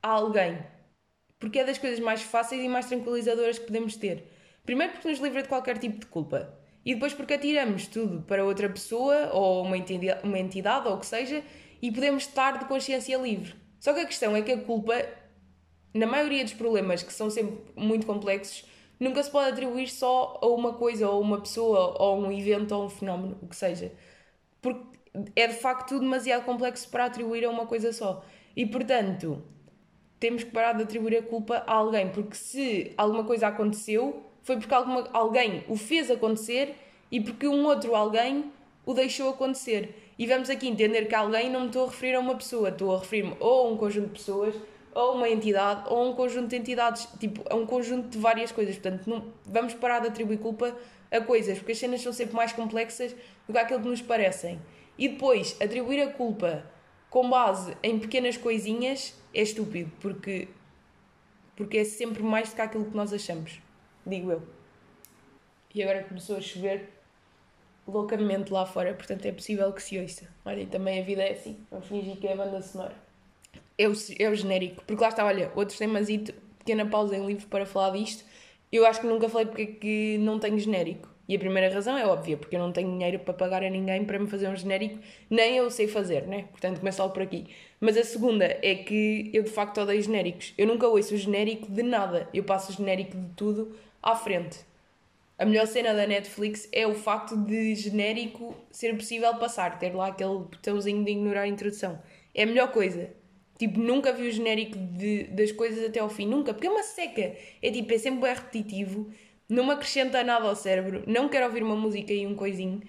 a 0.00 0.08
alguém. 0.08 0.58
Porque 1.40 1.58
é 1.58 1.64
das 1.64 1.76
coisas 1.76 1.98
mais 1.98 2.22
fáceis 2.22 2.62
e 2.62 2.68
mais 2.68 2.86
tranquilizadoras 2.86 3.58
que 3.58 3.66
podemos 3.66 3.96
ter. 3.96 4.30
Primeiro 4.64 4.92
porque 4.92 5.08
nos 5.08 5.18
livra 5.18 5.42
de 5.42 5.48
qualquer 5.48 5.76
tipo 5.78 5.98
de 5.98 6.06
culpa. 6.06 6.54
E 6.84 6.94
depois 6.94 7.12
porque 7.12 7.34
atiramos 7.34 7.88
tudo 7.88 8.22
para 8.22 8.44
outra 8.44 8.68
pessoa 8.68 9.30
ou 9.32 9.64
uma 9.64 9.76
entidade, 9.76 10.20
uma 10.24 10.38
entidade 10.38 10.86
ou 10.86 10.94
o 10.94 11.00
que 11.00 11.06
seja 11.06 11.42
e 11.80 11.90
podemos 11.90 12.24
estar 12.24 12.58
de 12.58 12.64
consciência 12.66 13.16
livre. 13.16 13.54
Só 13.78 13.92
que 13.92 14.00
a 14.00 14.06
questão 14.06 14.34
é 14.34 14.42
que 14.42 14.52
a 14.52 14.60
culpa, 14.60 14.94
na 15.94 16.06
maioria 16.06 16.42
dos 16.42 16.54
problemas 16.54 17.02
que 17.02 17.12
são 17.12 17.30
sempre 17.30 17.58
muito 17.76 18.06
complexos, 18.06 18.64
nunca 18.98 19.22
se 19.22 19.30
pode 19.30 19.50
atribuir 19.50 19.88
só 19.88 20.38
a 20.42 20.46
uma 20.46 20.72
coisa 20.74 21.08
ou 21.08 21.20
uma 21.20 21.40
pessoa 21.40 21.96
ou 22.02 22.18
um 22.18 22.32
evento 22.32 22.74
ou 22.74 22.86
um 22.86 22.88
fenómeno, 22.88 23.38
o 23.42 23.46
que 23.46 23.56
seja. 23.56 23.92
Porque 24.60 24.96
é 25.34 25.46
de 25.46 25.54
facto 25.54 25.98
demasiado 25.98 26.44
complexo 26.44 26.88
para 26.88 27.06
atribuir 27.06 27.44
a 27.44 27.50
uma 27.50 27.66
coisa 27.66 27.92
só. 27.92 28.24
E 28.54 28.66
portanto, 28.66 29.42
temos 30.18 30.44
que 30.44 30.50
parar 30.50 30.72
de 30.72 30.82
atribuir 30.82 31.18
a 31.18 31.22
culpa 31.22 31.62
a 31.66 31.74
alguém, 31.74 32.08
porque 32.10 32.34
se 32.34 32.92
alguma 32.96 33.24
coisa 33.24 33.48
aconteceu, 33.48 34.22
foi 34.42 34.56
porque 34.56 34.74
alguma, 34.74 35.08
alguém 35.12 35.64
o 35.68 35.76
fez 35.76 36.10
acontecer 36.10 36.74
e 37.10 37.20
porque 37.20 37.46
um 37.46 37.64
outro 37.66 37.94
alguém 37.94 38.50
o 38.84 38.94
deixou 38.94 39.30
acontecer. 39.30 40.05
E 40.18 40.26
vamos 40.26 40.48
aqui 40.48 40.66
entender 40.66 41.06
que 41.06 41.14
alguém 41.14 41.50
não 41.50 41.60
me 41.60 41.66
estou 41.66 41.84
a 41.84 41.90
referir 41.90 42.14
a 42.14 42.20
uma 42.20 42.34
pessoa, 42.34 42.70
estou 42.70 42.94
a 42.94 43.00
referir-me 43.00 43.36
ou 43.38 43.66
a 43.66 43.70
um 43.70 43.76
conjunto 43.76 44.06
de 44.06 44.12
pessoas, 44.14 44.54
ou 44.94 45.10
a 45.10 45.12
uma 45.12 45.28
entidade, 45.28 45.82
ou 45.88 45.98
a 45.98 46.08
um 46.08 46.14
conjunto 46.14 46.48
de 46.48 46.56
entidades, 46.56 47.06
tipo, 47.20 47.44
a 47.50 47.54
um 47.54 47.66
conjunto 47.66 48.08
de 48.08 48.18
várias 48.18 48.50
coisas. 48.50 48.76
Portanto, 48.78 49.06
não, 49.08 49.30
vamos 49.44 49.74
parar 49.74 50.00
de 50.00 50.08
atribuir 50.08 50.38
culpa 50.38 50.74
a 51.10 51.20
coisas, 51.20 51.58
porque 51.58 51.72
as 51.72 51.78
cenas 51.78 52.00
são 52.00 52.14
sempre 52.14 52.34
mais 52.34 52.52
complexas 52.52 53.14
do 53.46 53.52
que 53.52 53.58
aquilo 53.58 53.80
que 53.80 53.88
nos 53.88 54.00
parecem. 54.00 54.58
E 54.96 55.08
depois, 55.08 55.54
atribuir 55.60 56.00
a 56.00 56.10
culpa 56.10 56.64
com 57.10 57.28
base 57.28 57.76
em 57.82 57.98
pequenas 57.98 58.38
coisinhas 58.38 59.14
é 59.34 59.42
estúpido, 59.42 59.92
porque, 60.00 60.48
porque 61.54 61.78
é 61.78 61.84
sempre 61.84 62.22
mais 62.22 62.48
do 62.48 62.56
que 62.56 62.62
aquilo 62.62 62.86
que 62.86 62.96
nós 62.96 63.12
achamos. 63.12 63.60
Digo 64.06 64.32
eu. 64.32 64.42
E 65.74 65.82
agora 65.82 66.04
começou 66.04 66.38
a 66.38 66.40
chover 66.40 66.95
loucamente 67.86 68.52
lá 68.52 68.66
fora, 68.66 68.94
portanto 68.94 69.24
é 69.26 69.32
possível 69.32 69.72
que 69.72 69.82
se 69.82 69.98
ouça. 69.98 70.26
Olhem, 70.44 70.66
também 70.66 71.00
a 71.00 71.04
vida 71.04 71.22
é 71.22 71.32
assim. 71.32 71.56
Vamos 71.70 71.86
fingir 71.86 72.16
que 72.16 72.26
é 72.26 72.32
a 72.32 72.36
banda 72.36 72.60
sonora. 72.60 72.94
É 73.78 73.88
o, 73.88 73.92
é 74.18 74.28
o 74.28 74.34
genérico, 74.34 74.82
porque 74.86 75.02
lá 75.02 75.08
está, 75.08 75.24
olha, 75.24 75.50
outro 75.54 75.76
temasito, 75.76 76.32
pequena 76.58 76.86
pausa 76.86 77.16
em 77.16 77.26
livro 77.26 77.46
para 77.46 77.66
falar 77.66 77.90
disto. 77.90 78.24
Eu 78.72 78.84
acho 78.86 79.00
que 79.00 79.06
nunca 79.06 79.28
falei 79.28 79.46
porque 79.46 79.62
é 79.62 79.66
que 79.66 80.18
não 80.18 80.38
tenho 80.38 80.58
genérico. 80.58 81.08
E 81.28 81.34
a 81.34 81.38
primeira 81.38 81.72
razão 81.72 81.98
é 81.98 82.06
óbvia, 82.06 82.36
porque 82.36 82.54
eu 82.54 82.60
não 82.60 82.70
tenho 82.70 82.88
dinheiro 82.88 83.18
para 83.18 83.34
pagar 83.34 83.64
a 83.64 83.68
ninguém 83.68 84.04
para 84.04 84.18
me 84.18 84.28
fazer 84.28 84.48
um 84.48 84.54
genérico, 84.54 85.00
nem 85.28 85.56
eu 85.56 85.68
sei 85.70 85.88
fazer, 85.88 86.22
né? 86.26 86.44
Portanto, 86.52 86.78
começa 86.78 87.02
logo 87.02 87.14
por 87.14 87.22
aqui. 87.22 87.46
Mas 87.80 87.96
a 87.96 88.04
segunda 88.04 88.44
é 88.44 88.76
que 88.76 89.30
eu 89.32 89.42
de 89.42 89.50
facto 89.50 89.80
odeio 89.80 90.00
genéricos. 90.00 90.54
Eu 90.56 90.66
nunca 90.68 90.86
ouço 90.86 91.14
o 91.14 91.16
genérico 91.16 91.70
de 91.70 91.82
nada. 91.82 92.28
Eu 92.32 92.44
passo 92.44 92.70
o 92.70 92.74
genérico 92.76 93.16
de 93.16 93.28
tudo 93.34 93.76
à 94.00 94.14
frente. 94.14 94.60
A 95.38 95.44
melhor 95.44 95.66
cena 95.66 95.92
da 95.92 96.06
Netflix 96.06 96.68
é 96.72 96.86
o 96.86 96.94
facto 96.94 97.36
de 97.36 97.74
genérico 97.74 98.54
ser 98.70 98.96
possível 98.96 99.34
passar, 99.36 99.78
ter 99.78 99.94
lá 99.94 100.08
aquele 100.08 100.38
botãozinho 100.38 101.04
de 101.04 101.10
ignorar 101.10 101.42
a 101.42 101.48
introdução. 101.48 102.00
É 102.34 102.44
a 102.44 102.46
melhor 102.46 102.72
coisa. 102.72 103.10
Tipo, 103.58 103.78
nunca 103.78 104.12
vi 104.12 104.28
o 104.28 104.32
genérico 104.32 104.78
de, 104.78 105.24
das 105.24 105.52
coisas 105.52 105.84
até 105.84 106.00
ao 106.00 106.08
fim, 106.08 106.26
nunca, 106.26 106.52
porque 106.52 106.66
é 106.66 106.70
uma 106.70 106.82
seca. 106.82 107.34
É 107.62 107.70
tipo, 107.70 107.92
é 107.92 107.98
sempre 107.98 108.20
bem 108.20 108.34
repetitivo 108.34 109.10
não 109.48 109.64
me 109.64 109.72
acrescenta 109.72 110.22
nada 110.24 110.48
ao 110.48 110.56
cérebro, 110.56 111.04
não 111.06 111.28
quero 111.28 111.46
ouvir 111.46 111.62
uma 111.62 111.76
música 111.76 112.12
e 112.12 112.26
um 112.26 112.34
coisinho, 112.34 112.82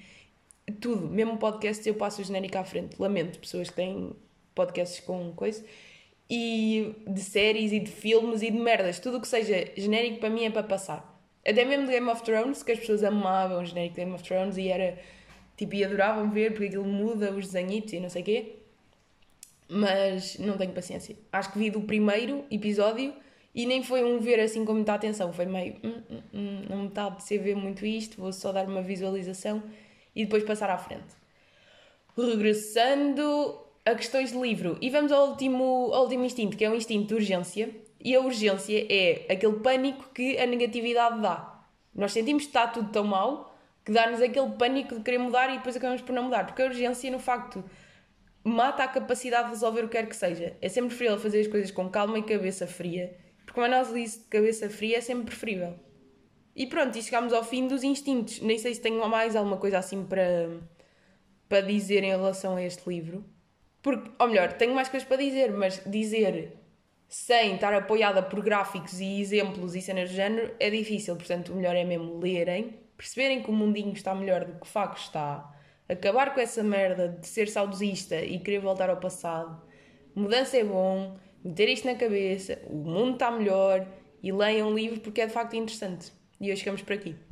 tudo, 0.81 1.07
mesmo 1.07 1.37
podcast 1.37 1.87
eu 1.87 1.95
passo 1.95 2.21
o 2.21 2.23
genérico 2.23 2.57
à 2.57 2.63
frente, 2.63 2.99
lamento, 2.99 3.39
pessoas 3.39 3.69
que 3.69 3.75
têm 3.75 4.15
podcasts 4.55 4.99
com 4.99 5.31
coisa, 5.33 5.63
e 6.29 6.95
de 7.07 7.21
séries 7.21 7.71
e 7.71 7.79
de 7.79 7.91
filmes 7.91 8.41
e 8.41 8.51
de 8.51 8.57
merdas, 8.57 8.99
tudo 8.99 9.17
o 9.17 9.21
que 9.21 9.27
seja 9.27 9.71
genérico 9.77 10.19
para 10.19 10.29
mim 10.29 10.45
é 10.45 10.49
para 10.49 10.63
passar. 10.63 11.16
Até 11.47 11.63
mesmo 11.63 11.85
de 11.85 11.93
Game 11.93 12.09
of 12.09 12.23
Thrones, 12.23 12.61
que 12.61 12.73
as 12.73 12.79
pessoas 12.79 13.03
amavam 13.03 13.61
o 13.61 13.65
genérico 13.65 13.95
de 13.95 14.01
Game 14.01 14.13
of 14.13 14.23
Thrones 14.23 14.57
e 14.57 14.67
era 14.67 14.97
tipo, 15.55 15.73
e 15.75 15.83
adoravam 15.83 16.29
ver 16.29 16.51
porque 16.51 16.65
aquilo 16.65 16.83
muda 16.83 17.31
os 17.31 17.47
desenhitos 17.47 17.93
e 17.93 17.99
não 17.99 18.09
sei 18.09 18.21
o 18.21 18.25
quê. 18.25 18.55
Mas 19.69 20.37
não 20.39 20.57
tenho 20.57 20.73
paciência. 20.73 21.15
Acho 21.31 21.51
que 21.51 21.59
vi 21.59 21.69
do 21.69 21.81
primeiro 21.81 22.45
episódio 22.51 23.13
e 23.55 23.65
nem 23.65 23.81
foi 23.81 24.03
um 24.03 24.19
ver 24.19 24.39
assim 24.39 24.63
com 24.65 24.73
muita 24.73 24.93
atenção, 24.93 25.31
foi 25.31 25.45
meio. 25.45 25.77
Hum, 25.83 26.01
hum, 26.09 26.21
hum, 26.33 26.61
não 26.69 26.77
me 26.83 26.87
está 26.89 27.05
a 27.05 27.09
ver 27.09 27.55
muito 27.55 27.85
isto, 27.85 28.19
vou 28.19 28.31
só 28.31 28.51
dar 28.51 28.67
uma 28.67 28.81
visualização 28.81 29.63
e 30.15 30.25
depois 30.25 30.43
passar 30.43 30.69
à 30.69 30.77
frente. 30.77 31.15
Regressando 32.15 33.57
a 33.85 33.95
questões 33.95 34.31
de 34.31 34.37
livro. 34.37 34.77
E 34.81 34.89
vamos 34.89 35.11
ao 35.11 35.29
último, 35.29 35.91
ao 35.93 36.03
último 36.03 36.25
instinto, 36.25 36.57
que 36.57 36.65
é 36.65 36.69
o 36.69 36.75
instinto 36.75 37.07
de 37.07 37.13
urgência. 37.15 37.69
E 38.07 38.15
a 38.15 38.21
urgência 38.21 38.85
é 38.89 39.25
aquele 39.33 39.59
pânico 39.59 40.09
que 40.13 40.37
a 40.37 40.45
negatividade 40.45 41.21
dá. 41.21 41.61
Nós 41.93 42.13
sentimos 42.13 42.43
que 42.43 42.49
está 42.49 42.65
tudo 42.65 42.89
tão 42.89 43.03
mal 43.03 43.53
que 43.83 43.91
dá-nos 43.91 44.21
aquele 44.21 44.51
pânico 44.51 44.95
de 44.95 45.01
querer 45.01 45.17
mudar 45.17 45.49
e 45.49 45.57
depois 45.57 45.75
acabamos 45.75 46.01
por 46.01 46.13
não 46.13 46.23
mudar. 46.23 46.45
Porque 46.45 46.61
a 46.61 46.67
urgência, 46.67 47.11
no 47.11 47.19
facto, 47.19 47.61
mata 48.43 48.83
a 48.83 48.87
capacidade 48.87 49.45
de 49.45 49.49
resolver 49.55 49.81
o 49.81 49.89
que 49.89 49.97
quer 49.97 50.07
que 50.07 50.15
seja. 50.15 50.55
É 50.61 50.69
sempre 50.69 50.89
preferível 50.89 51.19
fazer 51.19 51.41
as 51.41 51.47
coisas 51.47 51.71
com 51.71 51.89
calma 51.89 52.17
e 52.17 52.23
cabeça 52.23 52.65
fria 52.65 53.13
porque 53.47 53.59
uma 53.59 53.65
análise 53.65 54.19
de 54.19 54.25
cabeça 54.25 54.69
fria 54.69 54.99
é 54.99 55.01
sempre 55.01 55.25
preferível. 55.25 55.73
E 56.55 56.67
pronto, 56.67 56.97
e 56.97 57.01
chegamos 57.01 57.33
ao 57.33 57.43
fim 57.43 57.67
dos 57.67 57.83
instintos. 57.83 58.39
Nem 58.41 58.57
sei 58.57 58.75
se 58.75 58.81
tenho 58.81 59.05
mais 59.09 59.35
alguma 59.35 59.57
coisa 59.57 59.79
assim 59.79 60.05
para, 60.05 60.49
para 61.49 61.61
dizer 61.61 62.03
em 62.03 62.09
relação 62.09 62.55
a 62.55 62.63
este 62.63 62.87
livro. 62.87 63.25
Porque, 63.81 64.11
ou 64.19 64.27
melhor, 64.27 64.53
tenho 64.53 64.75
mais 64.75 64.89
coisas 64.89 65.07
para 65.07 65.17
dizer, 65.17 65.51
mas 65.51 65.81
dizer 65.85 66.57
sem 67.07 67.55
estar 67.55 67.73
apoiada 67.73 68.21
por 68.21 68.41
gráficos 68.41 68.99
e 68.99 69.21
exemplos 69.21 69.75
e 69.75 69.81
cenas 69.81 70.09
do 70.09 70.15
género 70.15 70.53
é 70.59 70.69
difícil. 70.69 71.15
Portanto, 71.15 71.53
o 71.53 71.55
melhor 71.55 71.75
é 71.75 71.83
mesmo 71.83 72.19
lerem, 72.19 72.79
perceberem 72.97 73.41
que 73.41 73.49
o 73.49 73.53
mundinho 73.53 73.93
está 73.93 74.13
melhor 74.13 74.43
do 74.43 74.53
que 74.53 74.63
o 74.63 74.69
facto 74.69 74.97
está, 74.97 75.53
acabar 75.87 76.33
com 76.33 76.41
essa 76.41 76.63
merda 76.63 77.07
de 77.07 77.27
ser 77.27 77.47
saudosista 77.47 78.21
e 78.21 78.39
querer 78.39 78.59
voltar 78.59 78.89
ao 78.89 78.97
passado. 78.97 79.61
Mudança 80.13 80.57
é 80.57 80.63
bom, 80.63 81.17
meter 81.43 81.69
isto 81.69 81.85
na 81.85 81.95
cabeça, 81.95 82.59
o 82.67 82.75
mundo 82.75 83.13
está 83.13 83.31
melhor 83.31 83.87
e 84.21 84.31
leiam 84.31 84.69
um 84.69 84.75
livro 84.75 84.99
porque 84.99 85.21
é 85.21 85.27
de 85.27 85.33
facto 85.33 85.55
interessante. 85.55 86.11
E 86.39 86.51
hoje 86.51 86.59
ficamos 86.59 86.81
por 86.81 86.93
aqui. 86.93 87.26